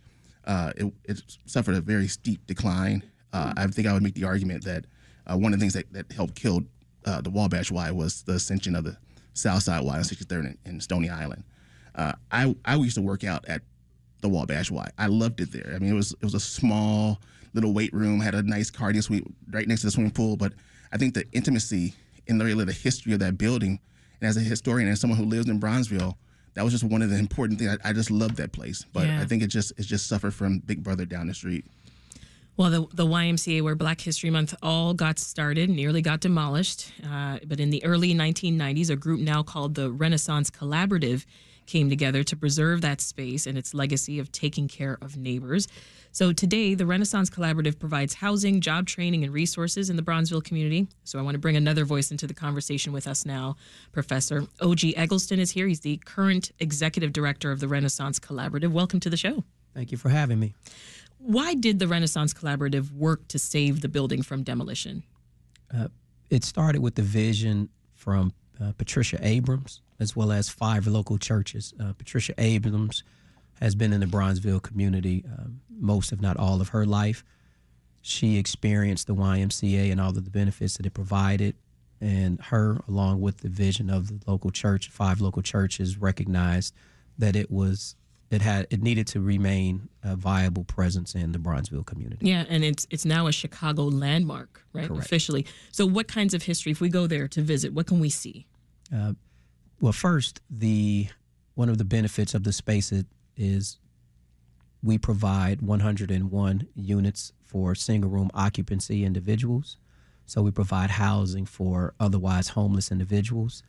uh, 0.45 0.71
it, 0.77 0.93
it, 1.03 1.21
suffered 1.45 1.75
a 1.75 1.81
very 1.81 2.07
steep 2.07 2.45
decline. 2.47 3.03
Uh, 3.33 3.53
I 3.57 3.67
think 3.67 3.87
I 3.87 3.93
would 3.93 4.03
make 4.03 4.15
the 4.15 4.23
argument 4.23 4.63
that 4.63 4.85
uh, 5.27 5.37
one 5.37 5.53
of 5.53 5.59
the 5.59 5.63
things 5.63 5.73
that, 5.73 5.91
that 5.93 6.11
helped 6.11 6.35
kill 6.35 6.63
uh, 7.05 7.21
the 7.21 7.29
Wabash 7.29 7.71
Y 7.71 7.91
was 7.91 8.23
the 8.23 8.33
ascension 8.33 8.75
of 8.75 8.83
the 8.83 8.97
Southside 9.33 9.83
Y 9.83 9.95
on 9.95 10.03
63rd 10.03 10.39
and, 10.39 10.57
and 10.65 10.83
Stony 10.83 11.09
Island. 11.09 11.43
Uh, 11.95 12.13
I 12.31 12.55
I 12.65 12.75
used 12.75 12.95
to 12.95 13.01
work 13.01 13.23
out 13.23 13.47
at 13.47 13.61
the 14.21 14.29
Wabash 14.29 14.71
Y. 14.71 14.89
I 14.97 15.07
loved 15.07 15.41
it 15.41 15.51
there. 15.51 15.73
I 15.75 15.79
mean, 15.79 15.91
it 15.91 15.95
was 15.95 16.11
it 16.13 16.23
was 16.23 16.33
a 16.33 16.39
small 16.39 17.19
little 17.53 17.73
weight 17.73 17.93
room, 17.93 18.19
had 18.19 18.35
a 18.35 18.43
nice 18.43 18.69
cardio 18.69 19.03
suite 19.03 19.25
right 19.51 19.67
next 19.67 19.81
to 19.81 19.87
the 19.87 19.91
swimming 19.91 20.11
pool. 20.11 20.37
But 20.37 20.53
I 20.91 20.97
think 20.97 21.13
the 21.13 21.25
intimacy 21.31 21.93
and 22.27 22.39
the 22.39 22.45
really 22.45 22.65
the 22.65 22.73
history 22.73 23.13
of 23.13 23.19
that 23.19 23.37
building. 23.37 23.79
And 24.21 24.29
as 24.29 24.37
a 24.37 24.41
historian 24.41 24.87
and 24.87 24.97
someone 24.97 25.17
who 25.17 25.25
lives 25.25 25.47
in 25.47 25.59
Bronzeville, 25.59 26.15
that 26.53 26.63
was 26.63 26.73
just 26.73 26.83
one 26.83 27.01
of 27.01 27.09
the 27.09 27.17
important 27.17 27.59
things. 27.59 27.77
I, 27.83 27.89
I 27.89 27.93
just 27.93 28.11
love 28.11 28.35
that 28.35 28.51
place, 28.51 28.85
but 28.91 29.07
yeah. 29.07 29.21
I 29.21 29.25
think 29.25 29.41
it 29.43 29.47
just 29.47 29.71
it 29.77 29.83
just 29.83 30.07
suffered 30.07 30.33
from 30.33 30.59
Big 30.59 30.83
Brother 30.83 31.05
down 31.05 31.27
the 31.27 31.33
street. 31.33 31.65
Well, 32.59 32.69
the, 32.69 32.87
the 32.93 33.05
YMCA, 33.05 33.61
where 33.61 33.73
Black 33.73 34.01
History 34.01 34.29
Month 34.29 34.53
all 34.61 34.93
got 34.93 35.17
started, 35.17 35.69
nearly 35.69 36.01
got 36.01 36.19
demolished. 36.19 36.91
Uh, 37.09 37.37
but 37.47 37.57
in 37.57 37.69
the 37.69 37.81
early 37.85 38.13
1990s, 38.13 38.89
a 38.89 38.97
group 38.97 39.21
now 39.21 39.43
called 39.43 39.75
the 39.75 39.89
Renaissance 39.89 40.49
Collaborative 40.49 41.23
came 41.67 41.89
together 41.89 42.21
to 42.21 42.35
preserve 42.35 42.81
that 42.81 42.99
space 42.99 43.47
and 43.47 43.57
its 43.57 43.73
legacy 43.73 44.19
of 44.19 44.29
taking 44.33 44.67
care 44.67 44.97
of 45.01 45.15
neighbors. 45.15 45.69
So 46.11 46.33
today, 46.33 46.73
the 46.73 46.85
Renaissance 46.85 47.29
Collaborative 47.29 47.79
provides 47.79 48.15
housing, 48.15 48.59
job 48.59 48.87
training, 48.87 49.23
and 49.23 49.31
resources 49.31 49.89
in 49.89 49.95
the 49.95 50.01
Bronzeville 50.01 50.43
community. 50.43 50.89
So 51.05 51.17
I 51.17 51.21
want 51.21 51.35
to 51.35 51.39
bring 51.39 51.55
another 51.55 51.85
voice 51.85 52.11
into 52.11 52.27
the 52.27 52.33
conversation 52.33 52.91
with 52.91 53.07
us 53.07 53.25
now. 53.25 53.55
Professor 53.93 54.43
O.G. 54.59 54.97
Eggleston 54.97 55.39
is 55.39 55.51
here. 55.51 55.65
He's 55.65 55.79
the 55.79 55.95
current 56.03 56.51
executive 56.59 57.13
director 57.13 57.53
of 57.53 57.61
the 57.61 57.69
Renaissance 57.69 58.19
Collaborative. 58.19 58.71
Welcome 58.73 58.99
to 58.99 59.09
the 59.09 59.15
show. 59.15 59.45
Thank 59.73 59.93
you 59.93 59.97
for 59.97 60.09
having 60.09 60.39
me. 60.39 60.55
Why 61.19 61.53
did 61.53 61.79
the 61.79 61.87
Renaissance 61.87 62.33
Collaborative 62.33 62.91
work 62.91 63.27
to 63.27 63.39
save 63.39 63.81
the 63.81 63.89
building 63.89 64.23
from 64.23 64.43
demolition? 64.43 65.03
Uh, 65.73 65.89
it 66.29 66.43
started 66.43 66.81
with 66.81 66.95
the 66.95 67.01
vision 67.01 67.69
from 67.93 68.33
uh, 68.61 68.71
Patricia 68.77 69.19
Abrams, 69.21 69.81
as 69.99 70.15
well 70.15 70.31
as 70.31 70.49
five 70.49 70.87
local 70.87 71.17
churches. 71.17 71.73
Uh, 71.79 71.93
Patricia 71.93 72.33
Abrams 72.37 73.03
has 73.59 73.75
been 73.75 73.91
in 73.91 73.99
the 73.99 74.05
Bronzeville 74.05 74.61
community 74.61 75.25
um, 75.37 75.59
most, 75.69 76.11
if 76.11 76.21
not 76.21 76.37
all, 76.37 76.61
of 76.61 76.69
her 76.69 76.85
life. 76.85 77.23
She 78.01 78.37
experienced 78.37 79.07
the 79.07 79.15
YMCA 79.15 79.91
and 79.91 79.99
all 79.99 80.09
of 80.09 80.23
the 80.23 80.31
benefits 80.31 80.77
that 80.77 80.85
it 80.85 80.93
provided. 80.93 81.55
And 81.99 82.39
her, 82.43 82.79
along 82.87 83.19
with 83.19 83.39
the 83.39 83.49
vision 83.49 83.89
of 83.89 84.07
the 84.07 84.31
local 84.31 84.51
church, 84.51 84.89
five 84.89 85.19
local 85.19 85.41
churches, 85.41 85.97
recognized 85.97 86.73
that 87.17 87.35
it 87.35 87.51
was 87.51 87.95
it 88.31 88.41
had 88.41 88.67
it 88.69 88.81
needed 88.81 89.07
to 89.07 89.21
remain 89.21 89.89
a 90.03 90.15
viable 90.15 90.63
presence 90.63 91.15
in 91.15 91.31
the 91.31 91.39
Bronzeville 91.39 91.85
community. 91.85 92.27
Yeah, 92.27 92.45
and 92.47 92.63
it's 92.63 92.85
it's 92.89 93.05
now 93.05 93.27
a 93.27 93.31
Chicago 93.31 93.83
landmark, 93.83 94.63
right? 94.73 94.87
Correct. 94.87 95.03
Officially. 95.03 95.45
So, 95.71 95.85
what 95.85 96.07
kinds 96.07 96.33
of 96.33 96.43
history, 96.43 96.71
if 96.71 96.81
we 96.81 96.89
go 96.89 97.07
there 97.07 97.27
to 97.27 97.41
visit, 97.41 97.73
what 97.73 97.87
can 97.87 97.99
we 97.99 98.09
see? 98.09 98.45
Uh, 98.95 99.13
well, 99.81 99.93
first, 99.93 100.41
the 100.49 101.07
one 101.55 101.69
of 101.69 101.77
the 101.77 101.85
benefits 101.85 102.33
of 102.33 102.43
the 102.43 102.53
space 102.53 102.93
is 103.35 103.77
we 104.81 104.97
provide 104.97 105.61
101 105.61 106.67
units 106.75 107.33
for 107.43 107.75
single 107.75 108.09
room 108.09 108.29
occupancy 108.33 109.03
individuals. 109.03 109.77
So 110.25 110.41
we 110.41 110.51
provide 110.51 110.91
housing 110.91 111.45
for 111.45 111.95
otherwise 111.99 112.49
homeless 112.49 112.91
individuals. 112.91 113.63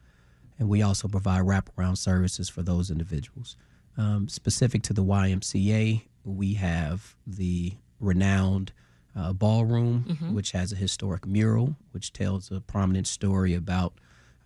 And 0.58 0.68
we 0.68 0.82
also 0.82 1.08
provide 1.08 1.42
wraparound 1.42 1.96
services 1.96 2.48
for 2.48 2.62
those 2.62 2.90
individuals. 2.90 3.56
Um, 4.00 4.28
specific 4.28 4.80
to 4.84 4.94
the 4.94 5.04
YMCA, 5.04 6.00
we 6.24 6.54
have 6.54 7.14
the 7.26 7.74
renowned 8.00 8.72
uh, 9.14 9.34
ballroom, 9.34 10.06
mm-hmm. 10.08 10.34
which 10.34 10.52
has 10.52 10.72
a 10.72 10.76
historic 10.76 11.26
mural, 11.26 11.76
which 11.90 12.10
tells 12.10 12.50
a 12.50 12.60
prominent 12.60 13.06
story 13.06 13.54
about 13.54 13.92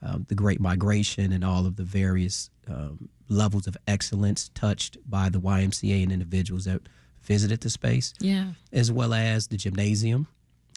um, 0.02 0.26
the 0.28 0.34
Great 0.34 0.60
Migration 0.60 1.32
and 1.32 1.44
all 1.44 1.66
of 1.66 1.76
the 1.76 1.84
various 1.84 2.50
um, 2.68 3.08
levels 3.28 3.68
of 3.68 3.76
excellence 3.86 4.50
touched 4.54 4.98
by 5.08 5.28
the 5.28 5.40
YMCA 5.40 6.02
and 6.02 6.10
individuals 6.10 6.64
that 6.64 6.80
visited 7.22 7.60
the 7.60 7.70
space. 7.70 8.12
Yeah. 8.18 8.54
As 8.72 8.90
well 8.90 9.14
as 9.14 9.46
the 9.46 9.56
gymnasium, 9.56 10.26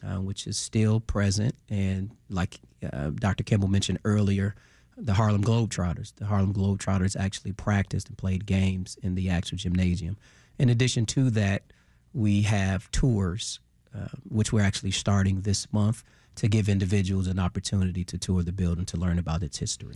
uh, 0.03 0.21
which 0.21 0.45
is 0.45 0.55
still 0.55 0.99
present. 0.99 1.55
And 1.67 2.11
like 2.29 2.59
uh, 2.93 3.09
Dr. 3.09 3.43
Kimble 3.43 3.69
mentioned 3.69 3.99
earlier, 4.05 4.53
the 4.97 5.13
Harlem 5.13 5.43
Globetrotters. 5.43 6.13
The 6.15 6.25
Harlem 6.25 6.53
Globetrotters 6.53 7.15
actually 7.15 7.53
practiced 7.53 8.09
and 8.09 8.17
played 8.17 8.45
games 8.45 8.97
in 9.03 9.15
the 9.15 9.29
actual 9.29 9.57
gymnasium. 9.57 10.17
In 10.57 10.69
addition 10.69 11.05
to 11.07 11.29
that, 11.31 11.63
we 12.13 12.41
have 12.41 12.89
tours, 12.91 13.59
uh, 13.95 14.07
which 14.27 14.51
we're 14.51 14.63
actually 14.63 14.91
starting 14.91 15.41
this 15.41 15.71
month 15.71 16.03
to 16.35 16.47
give 16.47 16.67
individuals 16.67 17.27
an 17.27 17.39
opportunity 17.39 18.03
to 18.05 18.17
tour 18.17 18.41
the 18.43 18.51
building 18.51 18.85
to 18.85 18.97
learn 18.97 19.19
about 19.19 19.43
its 19.43 19.59
history. 19.59 19.95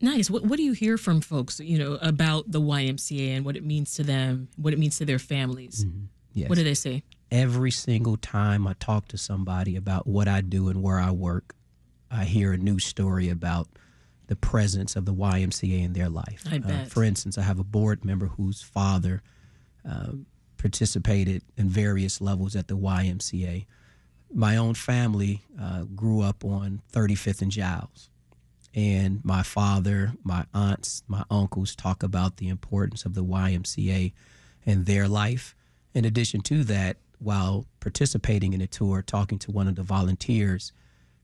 Nice. 0.00 0.28
What, 0.28 0.44
what 0.44 0.56
do 0.56 0.64
you 0.64 0.72
hear 0.72 0.98
from 0.98 1.20
folks, 1.20 1.60
you 1.60 1.78
know, 1.78 1.94
about 2.02 2.50
the 2.50 2.60
YMCA 2.60 3.36
and 3.36 3.44
what 3.44 3.56
it 3.56 3.64
means 3.64 3.94
to 3.94 4.02
them, 4.02 4.48
what 4.56 4.72
it 4.72 4.78
means 4.78 4.98
to 4.98 5.04
their 5.04 5.20
families? 5.20 5.86
Yes. 6.34 6.48
What 6.48 6.58
do 6.58 6.64
they 6.64 6.74
say? 6.74 7.04
Every 7.30 7.70
single 7.70 8.16
time 8.16 8.66
I 8.66 8.74
talk 8.74 9.06
to 9.08 9.18
somebody 9.18 9.76
about 9.76 10.06
what 10.06 10.26
I 10.26 10.40
do 10.40 10.68
and 10.68 10.82
where 10.82 10.98
I 10.98 11.12
work, 11.12 11.54
I 12.10 12.24
hear 12.24 12.52
a 12.52 12.58
new 12.58 12.78
story 12.78 13.28
about 13.28 13.68
the 14.32 14.36
presence 14.36 14.96
of 14.96 15.04
the 15.04 15.12
YMCA 15.12 15.84
in 15.84 15.92
their 15.92 16.08
life. 16.08 16.42
I 16.50 16.56
bet. 16.56 16.88
for 16.88 17.04
instance, 17.04 17.36
I 17.36 17.42
have 17.42 17.58
a 17.58 17.64
board 17.64 18.02
member 18.02 18.28
whose 18.28 18.62
father 18.62 19.20
uh, 19.86 20.12
participated 20.56 21.42
in 21.58 21.68
various 21.68 22.22
levels 22.22 22.56
at 22.56 22.66
the 22.66 22.76
YMCA. 22.78 23.66
My 24.32 24.56
own 24.56 24.72
family 24.72 25.42
uh, 25.60 25.82
grew 25.82 26.22
up 26.22 26.46
on 26.46 26.80
35th 26.94 27.42
and 27.42 27.50
Giles. 27.50 28.08
And 28.74 29.22
my 29.22 29.42
father, 29.42 30.14
my 30.24 30.46
aunts, 30.54 31.02
my 31.06 31.24
uncles 31.30 31.76
talk 31.76 32.02
about 32.02 32.38
the 32.38 32.48
importance 32.48 33.04
of 33.04 33.12
the 33.12 33.22
YMCA 33.22 34.14
in 34.64 34.84
their 34.84 35.08
life. 35.08 35.54
In 35.92 36.06
addition 36.06 36.40
to 36.42 36.64
that, 36.64 36.96
while 37.18 37.66
participating 37.80 38.54
in 38.54 38.60
the 38.60 38.66
tour, 38.66 39.02
talking 39.02 39.38
to 39.40 39.50
one 39.50 39.68
of 39.68 39.74
the 39.74 39.82
volunteers, 39.82 40.72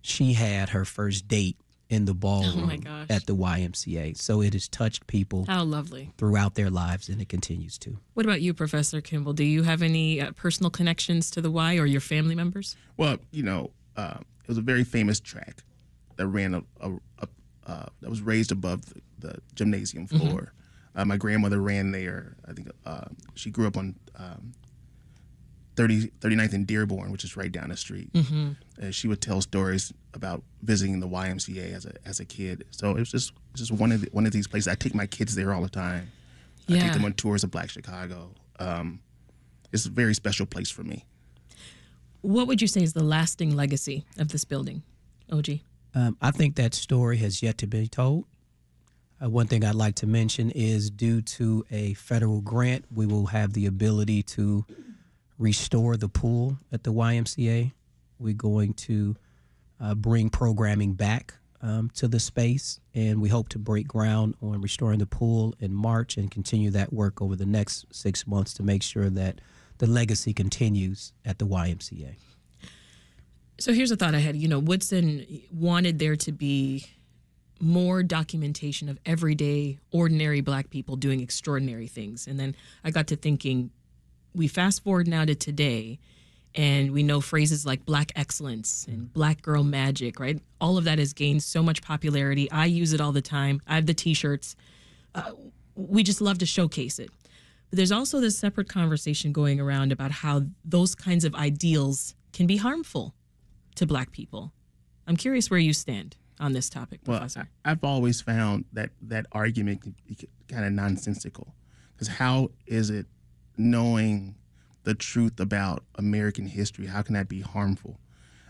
she 0.02 0.34
had 0.34 0.68
her 0.68 0.84
first 0.84 1.26
date 1.26 1.56
in 1.88 2.04
the 2.04 2.14
ballroom 2.26 2.80
gosh. 2.80 3.06
at 3.10 3.26
the 3.26 3.34
YMCA. 3.34 4.16
So 4.16 4.40
it 4.40 4.52
has 4.52 4.68
touched 4.68 5.06
people 5.06 5.46
How 5.46 5.64
lovely. 5.64 6.12
throughout 6.18 6.54
their 6.54 6.70
lives, 6.70 7.08
and 7.08 7.20
it 7.20 7.28
continues 7.28 7.78
to. 7.78 7.98
What 8.14 8.26
about 8.26 8.40
you, 8.40 8.54
Professor 8.54 9.00
Kimble? 9.00 9.32
Do 9.32 9.44
you 9.44 9.62
have 9.62 9.82
any 9.82 10.20
uh, 10.20 10.32
personal 10.32 10.70
connections 10.70 11.30
to 11.32 11.40
the 11.40 11.50
Y 11.50 11.76
or 11.76 11.86
your 11.86 12.00
family 12.00 12.34
members? 12.34 12.76
Well, 12.96 13.18
you 13.30 13.42
know, 13.42 13.70
uh, 13.96 14.18
it 14.20 14.48
was 14.48 14.58
a 14.58 14.62
very 14.62 14.84
famous 14.84 15.20
track 15.20 15.62
that 16.16 16.26
ran 16.26 16.54
a, 16.54 16.62
a, 16.80 16.92
a 17.20 17.28
uh, 17.66 17.86
that 18.00 18.08
was 18.08 18.22
raised 18.22 18.50
above 18.50 18.86
the, 18.86 19.00
the 19.18 19.38
gymnasium 19.54 20.06
floor. 20.06 20.52
Uh, 20.96 21.04
my 21.04 21.16
grandmother 21.16 21.60
ran 21.60 21.92
there. 21.92 22.34
I 22.48 22.52
think 22.54 22.70
uh, 22.86 23.04
she 23.34 23.50
grew 23.50 23.66
up 23.66 23.76
on 23.76 23.94
um, 24.16 24.52
30, 25.78 26.08
39th 26.20 26.54
and 26.54 26.66
Dearborn, 26.66 27.12
which 27.12 27.22
is 27.22 27.36
right 27.36 27.52
down 27.52 27.68
the 27.68 27.76
street. 27.76 28.10
Uh, 28.82 28.90
she 28.90 29.06
would 29.06 29.20
tell 29.20 29.40
stories 29.40 29.92
about 30.12 30.42
visiting 30.62 30.98
the 30.98 31.06
YMCA 31.06 31.72
as 31.72 31.86
a 31.86 31.92
as 32.04 32.18
a 32.18 32.24
kid. 32.24 32.64
So 32.72 32.90
it 32.90 32.98
was 32.98 33.12
just 33.12 33.32
it's 33.52 33.60
just 33.60 33.70
one 33.70 33.92
of 33.92 34.00
the, 34.00 34.08
one 34.10 34.26
of 34.26 34.32
these 34.32 34.48
places. 34.48 34.66
I 34.66 34.74
take 34.74 34.92
my 34.92 35.06
kids 35.06 35.36
there 35.36 35.54
all 35.54 35.62
the 35.62 35.68
time. 35.68 36.10
I 36.68 36.80
take 36.80 36.92
them 36.94 37.04
on 37.04 37.12
tours 37.12 37.44
of 37.44 37.52
Black 37.52 37.70
Chicago. 37.70 38.32
Um, 38.58 38.98
it's 39.72 39.86
a 39.86 39.90
very 39.90 40.14
special 40.14 40.46
place 40.46 40.68
for 40.68 40.82
me. 40.82 41.04
What 42.22 42.48
would 42.48 42.60
you 42.60 42.66
say 42.66 42.82
is 42.82 42.92
the 42.92 43.04
lasting 43.04 43.54
legacy 43.54 44.04
of 44.18 44.28
this 44.28 44.44
building, 44.44 44.82
OG? 45.30 45.60
Um, 45.94 46.16
I 46.20 46.32
think 46.32 46.56
that 46.56 46.74
story 46.74 47.18
has 47.18 47.40
yet 47.40 47.56
to 47.58 47.68
be 47.68 47.86
told. 47.86 48.24
Uh, 49.22 49.30
one 49.30 49.46
thing 49.46 49.64
I'd 49.64 49.76
like 49.76 49.94
to 49.96 50.08
mention 50.08 50.50
is 50.50 50.90
due 50.90 51.22
to 51.22 51.64
a 51.70 51.94
federal 51.94 52.40
grant, 52.40 52.84
we 52.92 53.06
will 53.06 53.26
have 53.26 53.52
the 53.52 53.66
ability 53.66 54.24
to 54.24 54.64
restore 55.38 55.96
the 55.96 56.08
pool 56.08 56.58
at 56.72 56.84
the 56.84 56.92
YMCA. 56.92 57.72
We're 58.18 58.34
going 58.34 58.74
to 58.74 59.16
uh, 59.80 59.94
bring 59.94 60.30
programming 60.30 60.94
back 60.94 61.34
um, 61.62 61.90
to 61.94 62.08
the 62.08 62.20
space, 62.20 62.80
and 62.94 63.20
we 63.20 63.28
hope 63.28 63.48
to 63.50 63.58
break 63.58 63.88
ground 63.88 64.34
on 64.42 64.60
restoring 64.60 64.98
the 64.98 65.06
pool 65.06 65.54
in 65.60 65.72
March 65.72 66.16
and 66.16 66.30
continue 66.30 66.70
that 66.70 66.92
work 66.92 67.20
over 67.20 67.36
the 67.36 67.46
next 67.46 67.86
six 67.92 68.26
months 68.26 68.54
to 68.54 68.62
make 68.62 68.82
sure 68.82 69.10
that 69.10 69.40
the 69.78 69.86
legacy 69.86 70.32
continues 70.32 71.12
at 71.24 71.38
the 71.38 71.46
YMCA. 71.46 72.16
So 73.60 73.72
here's 73.72 73.90
a 73.90 73.96
thought 73.96 74.14
I 74.14 74.20
had. 74.20 74.36
You 74.36 74.48
know, 74.48 74.60
Woodson 74.60 75.26
wanted 75.52 75.98
there 75.98 76.16
to 76.16 76.32
be 76.32 76.86
more 77.60 78.04
documentation 78.04 78.88
of 78.88 78.98
everyday, 79.04 79.78
ordinary 79.90 80.40
black 80.40 80.70
people 80.70 80.94
doing 80.94 81.20
extraordinary 81.20 81.88
things. 81.88 82.28
And 82.28 82.38
then 82.38 82.54
I 82.84 82.92
got 82.92 83.08
to 83.08 83.16
thinking, 83.16 83.70
we 84.34 84.48
fast 84.48 84.82
forward 84.82 85.08
now 85.08 85.24
to 85.24 85.34
today, 85.34 85.98
and 86.54 86.92
we 86.92 87.02
know 87.02 87.20
phrases 87.20 87.66
like 87.66 87.84
black 87.84 88.12
excellence 88.16 88.86
and 88.88 89.12
black 89.12 89.42
girl 89.42 89.62
magic, 89.64 90.18
right? 90.18 90.40
All 90.60 90.78
of 90.78 90.84
that 90.84 90.98
has 90.98 91.12
gained 91.12 91.42
so 91.42 91.62
much 91.62 91.82
popularity. 91.82 92.50
I 92.50 92.66
use 92.66 92.92
it 92.92 93.00
all 93.00 93.12
the 93.12 93.22
time. 93.22 93.60
I 93.66 93.74
have 93.74 93.86
the 93.86 93.94
t 93.94 94.14
shirts. 94.14 94.56
Uh, 95.14 95.32
we 95.74 96.02
just 96.02 96.20
love 96.20 96.38
to 96.38 96.46
showcase 96.46 96.98
it. 96.98 97.10
But 97.70 97.76
there's 97.76 97.92
also 97.92 98.20
this 98.20 98.38
separate 98.38 98.68
conversation 98.68 99.32
going 99.32 99.60
around 99.60 99.92
about 99.92 100.10
how 100.10 100.42
those 100.64 100.94
kinds 100.94 101.24
of 101.24 101.34
ideals 101.34 102.14
can 102.32 102.46
be 102.46 102.56
harmful 102.56 103.14
to 103.76 103.86
black 103.86 104.10
people. 104.10 104.52
I'm 105.06 105.16
curious 105.16 105.50
where 105.50 105.60
you 105.60 105.72
stand 105.72 106.16
on 106.40 106.52
this 106.52 106.70
topic, 106.70 107.00
Well, 107.06 107.18
Professor. 107.18 107.48
I, 107.64 107.70
I've 107.72 107.84
always 107.84 108.20
found 108.20 108.64
that 108.72 108.90
that 109.02 109.26
argument 109.32 109.82
kind 110.48 110.64
of 110.64 110.72
nonsensical. 110.72 111.54
Because 111.94 112.08
how 112.08 112.50
is 112.66 112.90
it 112.90 113.06
knowing 113.58 114.34
the 114.84 114.94
truth 114.94 115.38
about 115.40 115.84
American 115.96 116.46
history? 116.46 116.86
How 116.86 117.02
can 117.02 117.14
that 117.14 117.28
be 117.28 117.40
harmful? 117.40 117.98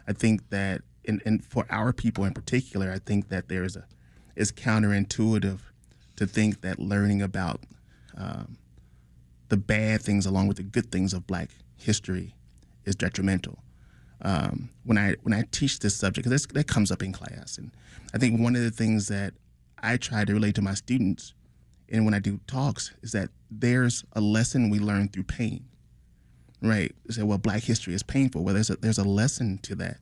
I 0.07 0.13
think 0.13 0.51
that, 0.51 0.83
and, 1.07 1.23
and 1.25 1.45
for 1.45 1.67
our 1.71 1.93
people 1.93 2.25
in 2.25 2.35
particular, 2.35 2.93
I 2.93 2.99
think 2.99 3.29
that 3.29 3.49
there's 3.49 3.77
a, 3.77 3.85
it's 4.37 4.53
counterintuitive 4.53 5.61
to 6.17 6.27
think 6.27 6.61
that 6.61 6.79
learning 6.79 7.23
about 7.23 7.61
um, 8.17 8.57
the 9.49 9.57
bad 9.57 10.03
things 10.03 10.27
along 10.27 10.49
with 10.49 10.57
the 10.57 10.63
good 10.63 10.91
things 10.93 11.13
of 11.13 11.27
Black 11.27 11.51
history 11.77 12.35
is 12.85 12.95
detrimental 12.95 13.59
um, 14.23 14.71
when 14.85 14.99
I 14.99 15.15
when 15.23 15.33
I 15.33 15.45
teach 15.51 15.79
this 15.79 15.95
subject, 15.95 16.29
because 16.29 16.47
that 16.47 16.67
comes 16.67 16.91
up 16.91 17.03
in 17.03 17.13
class, 17.13 17.59
and 17.59 17.71
I 18.13 18.19
think 18.19 18.41
one 18.41 18.57
of 18.57 18.63
the 18.63 18.71
things 18.71 19.09
that 19.09 19.35
I 19.81 19.97
try 19.97 20.25
to 20.25 20.33
relate 20.33 20.55
to 20.57 20.63
my 20.63 20.75
students, 20.75 21.35
and 21.91 22.05
when 22.05 22.15
I 22.15 22.19
do 22.19 22.41
talks, 22.47 22.93
is 23.03 23.13
that 23.13 23.31
there's 23.51 24.05
a 24.13 24.21
lesson 24.21 24.71
we 24.71 24.79
learn 24.79 25.09
through 25.09 25.25
pain, 25.25 25.65
right? 26.63 26.95
Say, 27.11 27.23
well, 27.23 27.39
Black 27.39 27.63
history 27.63 27.95
is 27.95 28.03
painful. 28.03 28.45
Well, 28.45 28.55
there's 28.55 28.71
a, 28.71 28.77
there's 28.77 28.99
a 28.99 29.05
lesson 29.05 29.59
to 29.63 29.75
that. 29.77 29.99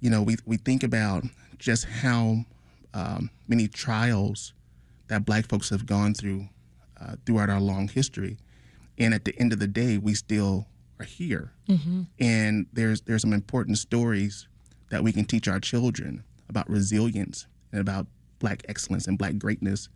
You 0.00 0.10
know, 0.10 0.22
we 0.22 0.36
we 0.46 0.56
think 0.56 0.82
about 0.82 1.24
just 1.58 1.84
how 1.84 2.44
um, 2.94 3.30
many 3.48 3.68
trials 3.68 4.54
that 5.08 5.24
Black 5.24 5.46
folks 5.46 5.68
have 5.70 5.84
gone 5.86 6.14
through 6.14 6.48
uh, 7.00 7.16
throughout 7.26 7.50
our 7.50 7.60
long 7.60 7.88
history, 7.88 8.38
and 8.98 9.12
at 9.12 9.24
the 9.24 9.38
end 9.38 9.52
of 9.52 9.58
the 9.58 9.66
day, 9.66 9.98
we 9.98 10.14
still 10.14 10.66
are 10.98 11.04
here. 11.04 11.52
And 12.18 12.66
there's 12.72 13.02
there's 13.02 13.22
some 13.22 13.32
important 13.34 13.76
stories 13.78 14.48
that 14.90 15.02
we 15.02 15.12
can 15.12 15.24
teach 15.26 15.48
our 15.48 15.60
children 15.60 16.24
about 16.48 16.68
resilience 16.68 17.46
and 17.72 17.80
about 17.80 18.06
Black 18.38 18.62
excellence 18.68 19.06
and 19.06 19.18
Black 19.18 19.36
greatness. 19.38 19.88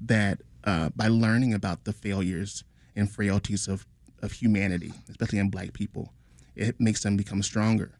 That 0.00 0.42
uh, 0.66 0.90
by 0.94 1.08
learning 1.08 1.54
about 1.54 1.84
the 1.84 1.92
failures 1.92 2.64
and 2.94 3.10
frailties 3.10 3.68
of 3.68 3.86
of 4.22 4.32
humanity, 4.32 4.92
especially 5.08 5.38
in 5.38 5.50
Black 5.50 5.72
people, 5.72 6.12
it 6.54 6.80
makes 6.80 7.02
them 7.02 7.16
become 7.16 7.42
stronger. 7.42 7.92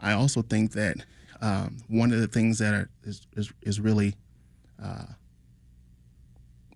I 0.00 0.12
also 0.12 0.42
think 0.42 0.72
that 0.72 1.04
um, 1.40 1.78
one 1.88 2.12
of 2.12 2.20
the 2.20 2.28
things 2.28 2.58
that 2.58 2.74
are, 2.74 2.90
is, 3.04 3.26
is 3.36 3.52
is 3.62 3.80
really 3.80 4.14
uh, 4.82 5.06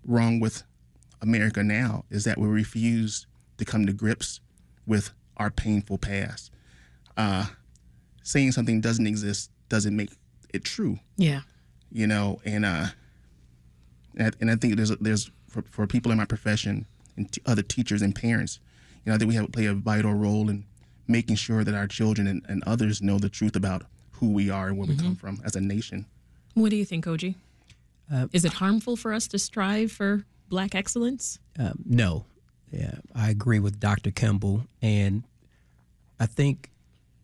wrong 0.05 0.39
with 0.39 0.63
America 1.21 1.63
now 1.63 2.03
is 2.09 2.25
that 2.25 2.37
we 2.37 2.47
refuse 2.47 3.25
to 3.57 3.65
come 3.65 3.85
to 3.85 3.93
grips 3.93 4.41
with 4.85 5.11
our 5.37 5.49
painful 5.49 5.97
past. 5.97 6.51
Uh, 7.15 7.45
saying 8.23 8.51
something 8.51 8.81
doesn't 8.81 9.07
exist 9.07 9.51
doesn't 9.69 9.95
make 9.95 10.11
it 10.53 10.63
true, 10.63 10.99
yeah. 11.17 11.41
you 11.91 12.07
know. 12.07 12.39
And 12.45 12.65
uh, 12.65 12.87
and, 14.17 14.35
and 14.39 14.51
I 14.51 14.55
think 14.55 14.75
there's 14.75 14.89
there's 14.97 15.31
for, 15.47 15.61
for 15.63 15.87
people 15.87 16.11
in 16.11 16.17
my 16.17 16.25
profession 16.25 16.85
and 17.17 17.31
t- 17.31 17.41
other 17.45 17.61
teachers 17.61 18.01
and 18.01 18.15
parents, 18.15 18.59
you 19.05 19.09
know, 19.09 19.15
I 19.15 19.17
think 19.17 19.29
we 19.29 19.35
have 19.35 19.51
play 19.51 19.65
a 19.65 19.73
vital 19.73 20.13
role 20.13 20.49
in 20.49 20.65
making 21.07 21.35
sure 21.35 21.63
that 21.63 21.73
our 21.73 21.87
children 21.87 22.27
and, 22.27 22.43
and 22.47 22.63
others 22.65 23.01
know 23.01 23.19
the 23.19 23.29
truth 23.29 23.55
about 23.55 23.83
who 24.13 24.31
we 24.31 24.49
are 24.49 24.69
and 24.69 24.77
where 24.77 24.87
we 24.87 24.95
come 24.95 25.15
from 25.15 25.41
as 25.43 25.55
a 25.55 25.61
nation. 25.61 26.05
What 26.53 26.69
do 26.69 26.75
you 26.75 26.85
think, 26.85 27.05
OG? 27.07 27.33
Is 28.31 28.45
it 28.45 28.53
harmful 28.53 28.95
for 28.95 29.11
us 29.11 29.27
to 29.27 29.39
strive 29.39 29.91
for 29.91 30.23
black 30.49 30.75
excellence? 30.75 31.39
Um, 31.57 31.79
no, 31.85 32.25
yeah, 32.71 32.95
I 33.15 33.29
agree 33.29 33.59
with 33.59 33.79
Dr. 33.79 34.11
Kimble, 34.11 34.65
and 34.81 35.23
I 36.19 36.25
think 36.25 36.69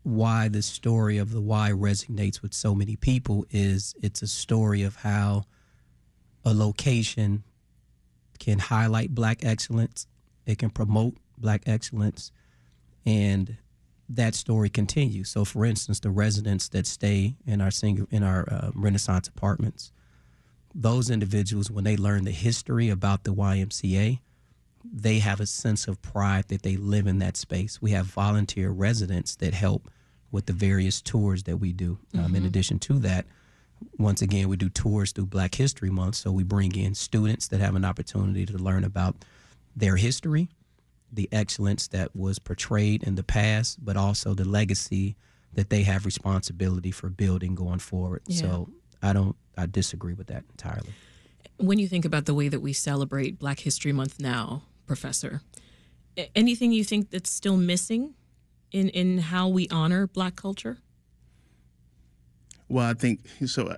why 0.04 0.48
the 0.48 0.62
story 0.62 1.18
of 1.18 1.32
the 1.32 1.42
why 1.42 1.72
resonates 1.72 2.42
with 2.42 2.54
so 2.54 2.74
many 2.74 2.96
people 2.96 3.46
is 3.52 3.94
it's 4.02 4.22
a 4.22 4.28
story 4.28 4.82
of 4.84 4.96
how 4.98 5.46
a 6.46 6.54
location 6.54 7.44
can 8.40 8.60
highlight 8.60 9.14
black 9.14 9.44
excellence, 9.44 10.08
it 10.46 10.58
can 10.58 10.70
promote 10.70 11.16
black 11.38 11.64
excellence, 11.66 12.32
and 13.06 13.58
that 14.08 14.34
story 14.34 14.70
continues. 14.70 15.30
So, 15.30 15.46
for 15.46 15.66
instance, 15.66 16.00
the 16.00 16.10
residents 16.10 16.70
that 16.70 16.88
stay 16.88 17.36
in 17.46 17.62
our 17.62 17.72
single 17.72 18.08
in 18.10 18.24
our 18.24 18.48
uh, 18.52 18.72
Renaissance 18.74 19.28
apartments, 19.28 19.92
those 20.74 21.10
individuals 21.10 21.70
when 21.70 21.84
they 21.84 21.98
learn 21.98 22.26
the 22.26 22.32
history 22.32 22.90
about 22.90 23.24
the 23.24 23.34
YMCA, 23.34 24.20
they 24.84 25.20
have 25.20 25.40
a 25.40 25.46
sense 25.46 25.88
of 25.88 26.02
pride 26.02 26.48
that 26.48 26.64
they 26.64 26.78
live 26.78 27.06
in 27.06 27.20
that 27.20 27.38
space. 27.38 27.82
We 27.82 27.92
have 27.92 28.08
volunteer 28.08 28.70
residents 28.72 29.36
that 29.38 29.54
help 29.54 29.90
with 30.32 30.46
the 30.46 30.54
various 30.54 31.02
tours 31.02 31.44
that 31.44 31.58
we 31.58 31.74
do. 31.74 32.00
Um, 32.18 32.36
in 32.36 32.46
addition 32.46 32.80
to 32.80 33.00
that, 33.00 33.26
once 33.98 34.22
again, 34.22 34.50
we 34.50 34.58
do 34.58 34.70
tours 34.70 35.12
through 35.12 35.28
Black 35.28 35.56
History 35.56 35.90
Month. 35.90 36.16
So 36.16 36.32
we 36.32 36.44
bring 36.44 36.76
in 36.76 36.96
students 36.96 37.48
that 37.50 37.60
have 37.60 37.76
an 37.76 37.86
opportunity 37.86 38.46
to 38.46 38.58
learn 38.58 38.84
about 38.84 39.16
their 39.76 39.96
history, 39.96 40.50
the 41.12 41.30
excellence 41.32 41.88
that 41.90 42.16
was 42.16 42.40
portrayed 42.40 43.04
in 43.04 43.16
the 43.16 43.24
past, 43.24 43.84
but 43.84 43.98
also 43.98 44.34
the 44.34 44.48
legacy 44.48 45.16
that 45.54 45.70
they 45.70 45.84
have 45.84 46.06
responsibility 46.06 46.92
for 46.92 47.10
building 47.10 47.56
going 47.56 47.80
forward. 47.80 48.22
Yeah. 48.28 48.42
So 48.42 48.70
I 49.02 49.14
don't, 49.14 49.36
I 49.58 49.66
disagree 49.66 50.14
with 50.14 50.28
that 50.28 50.44
entirely. 50.52 50.90
When 51.58 51.80
you 51.80 51.88
think 51.88 52.06
about 52.06 52.26
the 52.26 52.34
way 52.34 52.48
that 52.48 52.62
we 52.62 52.74
celebrate 52.74 53.40
Black 53.40 53.60
History 53.60 53.92
Month 53.92 54.20
now, 54.20 54.64
Professor, 54.86 55.42
anything 56.36 56.72
you 56.72 56.84
think 56.84 57.10
that's 57.10 57.32
still 57.32 57.58
missing 57.58 58.14
in, 58.72 58.90
in 58.90 59.18
how 59.18 59.48
we 59.48 59.68
honor 59.70 60.08
Black 60.08 60.36
culture? 60.36 60.78
Well, 62.70 62.86
I 62.86 62.94
think 62.94 63.22
so. 63.46 63.68
uh, 63.68 63.78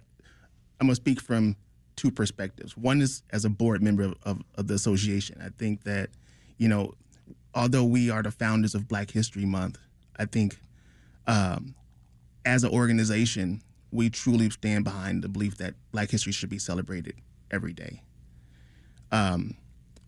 I'm 0.79 0.87
gonna 0.87 0.95
speak 0.95 1.21
from 1.21 1.55
two 1.95 2.11
perspectives. 2.11 2.75
One 2.75 3.01
is 3.01 3.23
as 3.31 3.45
a 3.45 3.49
board 3.49 3.81
member 3.81 4.03
of, 4.03 4.15
of, 4.23 4.41
of 4.55 4.67
the 4.67 4.73
association. 4.73 5.41
I 5.43 5.49
think 5.57 5.83
that, 5.83 6.09
you 6.57 6.67
know, 6.67 6.93
although 7.53 7.85
we 7.85 8.09
are 8.09 8.23
the 8.23 8.31
founders 8.31 8.75
of 8.75 8.87
Black 8.87 9.11
History 9.11 9.45
Month, 9.45 9.77
I 10.17 10.25
think 10.25 10.57
um, 11.27 11.75
as 12.45 12.63
an 12.63 12.71
organization, 12.71 13.61
we 13.91 14.09
truly 14.09 14.49
stand 14.49 14.83
behind 14.83 15.23
the 15.23 15.29
belief 15.29 15.57
that 15.57 15.75
Black 15.91 16.09
history 16.09 16.31
should 16.31 16.49
be 16.49 16.59
celebrated 16.59 17.15
every 17.51 17.73
day. 17.73 18.01
Um, 19.11 19.55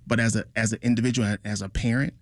but 0.07 0.19
as 0.19 0.35
a 0.35 0.45
as 0.55 0.73
an 0.73 0.79
individual, 0.81 1.37
as 1.45 1.61
a 1.61 1.69
parent, 1.69 2.13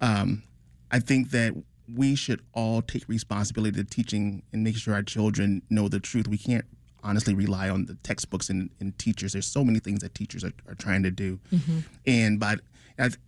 um, 0.00 0.42
I 0.90 1.00
think 1.00 1.30
that 1.30 1.54
we 1.92 2.14
should 2.14 2.40
all 2.52 2.82
take 2.82 3.08
responsibility 3.08 3.76
to 3.76 3.84
teaching 3.84 4.42
and 4.52 4.64
making 4.64 4.80
sure 4.80 4.94
our 4.94 5.02
children 5.02 5.62
know 5.70 5.88
the 5.88 6.00
truth. 6.00 6.28
We 6.28 6.38
can't 6.38 6.64
honestly 7.02 7.34
rely 7.34 7.68
on 7.68 7.86
the 7.86 7.94
textbooks 7.96 8.50
and, 8.50 8.70
and 8.80 8.98
teachers. 8.98 9.32
There's 9.32 9.46
so 9.46 9.64
many 9.64 9.78
things 9.78 10.00
that 10.00 10.14
teachers 10.14 10.42
are, 10.44 10.52
are 10.68 10.74
trying 10.74 11.02
to 11.04 11.10
do, 11.10 11.38
mm-hmm. 11.52 11.80
and 12.06 12.40
by 12.40 12.56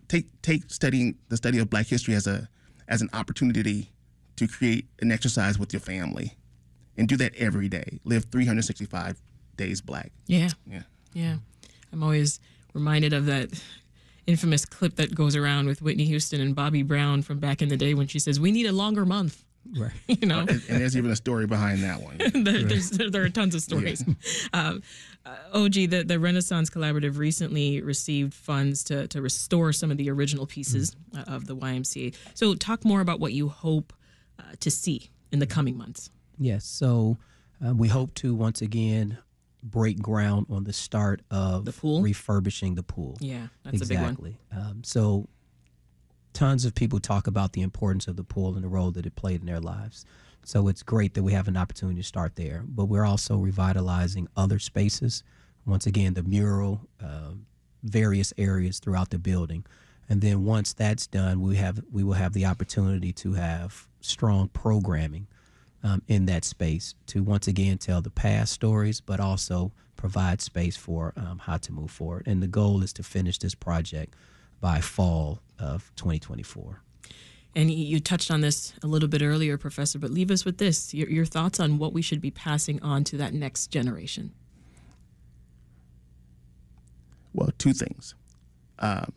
take 0.07 0.41
take 0.41 0.69
studying 0.69 1.17
the 1.29 1.37
study 1.37 1.59
of 1.59 1.69
Black 1.69 1.87
history 1.87 2.15
as 2.15 2.27
a 2.27 2.49
as 2.87 3.01
an 3.01 3.09
opportunity 3.13 3.91
to 4.35 4.47
create 4.47 4.87
an 5.01 5.11
exercise 5.11 5.59
with 5.59 5.73
your 5.73 5.79
family, 5.79 6.35
and 6.97 7.07
do 7.07 7.15
that 7.17 7.35
every 7.35 7.69
day. 7.69 7.99
Live 8.03 8.25
365 8.25 9.21
days 9.57 9.81
Black. 9.81 10.11
Yeah. 10.27 10.49
Yeah. 10.65 10.83
Yeah. 11.13 11.35
I'm 11.91 12.03
always 12.03 12.39
reminded 12.73 13.13
of 13.13 13.25
that 13.25 13.49
infamous 14.29 14.65
clip 14.65 14.95
that 14.95 15.15
goes 15.15 15.35
around 15.35 15.67
with 15.67 15.81
Whitney 15.81 16.05
Houston 16.05 16.39
and 16.41 16.55
Bobby 16.55 16.83
Brown 16.83 17.21
from 17.21 17.39
back 17.39 17.61
in 17.61 17.69
the 17.69 17.77
day 17.77 17.93
when 17.93 18.07
she 18.07 18.19
says, 18.19 18.39
We 18.39 18.51
need 18.51 18.65
a 18.65 18.71
longer 18.71 19.05
month. 19.05 19.43
Right. 19.77 19.91
You 20.07 20.27
know, 20.27 20.39
And, 20.39 20.49
and 20.49 20.81
there's 20.81 20.97
even 20.97 21.11
a 21.11 21.15
story 21.15 21.45
behind 21.45 21.83
that 21.83 22.01
one. 22.01 22.17
there, 22.43 22.63
there's, 22.63 22.89
there 22.91 23.23
are 23.23 23.29
tons 23.29 23.55
of 23.55 23.61
stories. 23.61 24.03
Um, 24.53 24.81
uh, 25.25 25.35
OG, 25.53 25.73
the, 25.73 26.03
the 26.05 26.19
Renaissance 26.19 26.69
Collaborative 26.69 27.17
recently 27.17 27.81
received 27.81 28.33
funds 28.33 28.83
to, 28.85 29.07
to 29.09 29.21
restore 29.21 29.73
some 29.73 29.91
of 29.91 29.97
the 29.97 30.09
original 30.09 30.45
pieces 30.45 30.95
uh, 31.15 31.23
of 31.27 31.45
the 31.45 31.55
YMCA. 31.55 32.15
So, 32.33 32.55
talk 32.55 32.83
more 32.85 33.01
about 33.01 33.19
what 33.19 33.33
you 33.33 33.49
hope 33.49 33.93
uh, 34.39 34.43
to 34.59 34.71
see 34.71 35.09
in 35.31 35.39
the 35.39 35.47
coming 35.47 35.77
months. 35.77 36.09
Yes. 36.37 36.65
So 36.65 37.17
uh, 37.65 37.73
we 37.73 37.87
hope 37.89 38.13
to 38.15 38.33
once 38.33 38.61
again 38.61 39.17
break 39.63 39.99
ground 40.01 40.47
on 40.49 40.63
the 40.63 40.73
start 40.73 41.21
of 41.31 41.65
The 41.65 41.73
pool? 41.73 42.01
refurbishing 42.01 42.75
the 42.75 42.83
pool. 42.83 43.17
Yeah, 43.19 43.47
that's 43.63 43.81
a 43.81 43.85
big 43.85 43.97
one. 43.97 44.05
exactly. 44.09 44.37
Um, 44.55 44.83
so 44.83 45.27
tons 46.33 46.65
of 46.65 46.75
people 46.75 46.99
talk 46.99 47.27
about 47.27 47.53
the 47.53 47.61
importance 47.61 48.07
of 48.07 48.15
the 48.15 48.23
pool 48.23 48.55
and 48.55 48.63
the 48.63 48.67
role 48.69 48.91
that 48.91 49.05
it 49.05 49.15
played 49.15 49.41
in 49.41 49.45
their 49.47 49.59
lives. 49.59 50.05
So 50.43 50.67
it's 50.67 50.83
great 50.83 51.13
that 51.15 51.23
we 51.23 51.33
have 51.33 51.47
an 51.47 51.57
opportunity 51.57 51.99
to 51.99 52.07
start 52.07 52.35
there. 52.35 52.63
But 52.67 52.85
we're 52.85 53.03
also 53.05 53.37
revitalizing 53.37 54.27
other 54.37 54.59
spaces. 54.59 55.23
Once 55.65 55.85
again, 55.85 56.13
the 56.13 56.23
mural, 56.23 56.87
um, 57.01 57.45
various 57.83 58.33
areas 58.37 58.79
throughout 58.79 59.09
the 59.09 59.19
building. 59.19 59.65
And 60.07 60.21
then 60.21 60.43
once 60.45 60.73
that's 60.73 61.05
done, 61.05 61.41
we 61.41 61.57
have 61.57 61.81
we 61.91 62.03
will 62.03 62.13
have 62.13 62.33
the 62.33 62.45
opportunity 62.45 63.11
to 63.13 63.33
have 63.33 63.87
strong 64.01 64.47
programming 64.47 65.27
um, 65.83 66.01
in 66.07 66.25
that 66.25 66.43
space 66.43 66.95
to 67.07 67.23
once 67.23 67.47
again 67.47 67.77
tell 67.77 68.01
the 68.01 68.09
past 68.09 68.53
stories, 68.53 69.01
but 69.01 69.19
also 69.19 69.71
provide 69.95 70.41
space 70.41 70.77
for 70.77 71.13
um, 71.17 71.39
how 71.39 71.57
to 71.57 71.71
move 71.71 71.91
forward. 71.91 72.23
And 72.25 72.41
the 72.41 72.47
goal 72.47 72.83
is 72.83 72.93
to 72.93 73.03
finish 73.03 73.37
this 73.37 73.55
project 73.55 74.15
by 74.61 74.79
fall 74.81 75.39
of 75.57 75.91
2024. 75.95 76.81
And 77.55 77.71
you 77.71 77.99
touched 77.99 78.29
on 78.29 78.41
this 78.41 78.73
a 78.83 78.87
little 78.87 79.09
bit 79.09 79.21
earlier, 79.21 79.57
Professor, 79.57 79.97
but 79.97 80.11
leave 80.11 80.29
us 80.31 80.45
with 80.45 80.57
this 80.57 80.93
your, 80.93 81.09
your 81.09 81.25
thoughts 81.25 81.59
on 81.59 81.77
what 81.77 81.93
we 81.93 82.01
should 82.01 82.21
be 82.21 82.31
passing 82.31 82.81
on 82.83 83.03
to 83.05 83.17
that 83.17 83.33
next 83.33 83.67
generation. 83.67 84.31
Well, 87.33 87.49
two 87.57 87.73
things. 87.73 88.15
Um, 88.79 89.13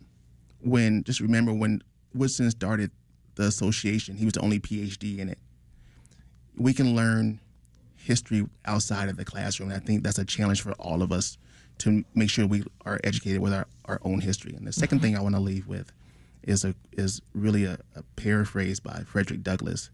when 0.61 1.03
just 1.03 1.19
remember 1.19 1.53
when 1.53 1.83
Woodson 2.13 2.49
started 2.51 2.91
the 3.35 3.43
association, 3.43 4.15
he 4.15 4.25
was 4.25 4.33
the 4.33 4.41
only 4.41 4.59
PhD 4.59 5.19
in 5.19 5.29
it. 5.29 5.39
We 6.55 6.73
can 6.73 6.95
learn 6.95 7.39
history 7.95 8.45
outside 8.65 9.09
of 9.09 9.17
the 9.17 9.25
classroom. 9.25 9.71
And 9.71 9.81
I 9.81 9.85
think 9.85 10.03
that's 10.03 10.19
a 10.19 10.25
challenge 10.25 10.61
for 10.61 10.73
all 10.73 11.01
of 11.01 11.11
us 11.11 11.37
to 11.79 12.03
make 12.13 12.29
sure 12.29 12.45
we 12.45 12.63
are 12.85 12.99
educated 13.03 13.39
with 13.39 13.53
our, 13.53 13.65
our 13.85 13.99
own 14.03 14.21
history. 14.21 14.53
And 14.55 14.67
the 14.67 14.71
2nd 14.71 15.01
thing 15.01 15.17
I 15.17 15.21
want 15.21 15.35
to 15.35 15.41
leave 15.41 15.67
with 15.67 15.91
is 16.43 16.65
a 16.65 16.75
is 16.91 17.21
really 17.33 17.63
a, 17.63 17.79
a 17.95 18.03
paraphrase 18.15 18.79
by 18.79 19.03
Frederick 19.05 19.43
Douglass: 19.43 19.89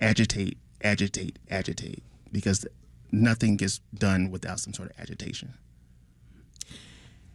agitate, 0.00 0.56
agitate, 0.82 1.38
agitate, 1.50 2.02
because 2.32 2.66
nothing 3.12 3.56
gets 3.56 3.80
done 3.94 4.30
without 4.30 4.60
some 4.60 4.72
sort 4.72 4.90
of 4.90 4.98
agitation. 4.98 5.54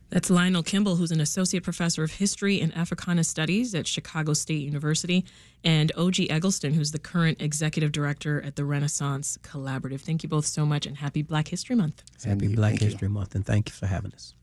That's 0.09 0.29
Lionel 0.29 0.63
Kimble, 0.63 0.95
who's 0.95 1.11
an 1.11 1.21
associate 1.21 1.63
professor 1.63 2.03
of 2.03 2.13
history 2.13 2.59
and 2.61 2.75
Africana 2.75 3.23
studies 3.23 3.75
at 3.75 3.85
Chicago 3.85 4.33
State 4.33 4.63
University, 4.63 5.23
and 5.63 5.91
O.G. 5.95 6.29
Eggleston, 6.29 6.73
who's 6.73 6.91
the 6.91 6.99
current 6.99 7.41
executive 7.41 7.91
director 7.91 8.41
at 8.41 8.55
the 8.55 8.65
Renaissance 8.65 9.37
Collaborative. 9.43 10.01
Thank 10.01 10.23
you 10.23 10.29
both 10.29 10.45
so 10.45 10.65
much 10.65 10.85
and 10.85 10.97
happy 10.97 11.21
Black 11.21 11.49
History 11.49 11.75
Month. 11.75 12.03
Happy. 12.23 12.47
Black 12.47 12.71
Thank 12.71 12.81
you. 12.81 12.87
History 12.87 13.07
Month, 13.09 13.35
and 13.35 13.45
thank 13.45 13.69
you 13.69 13.73
for 13.73 13.85
having 13.85 14.13
us. 14.13 14.33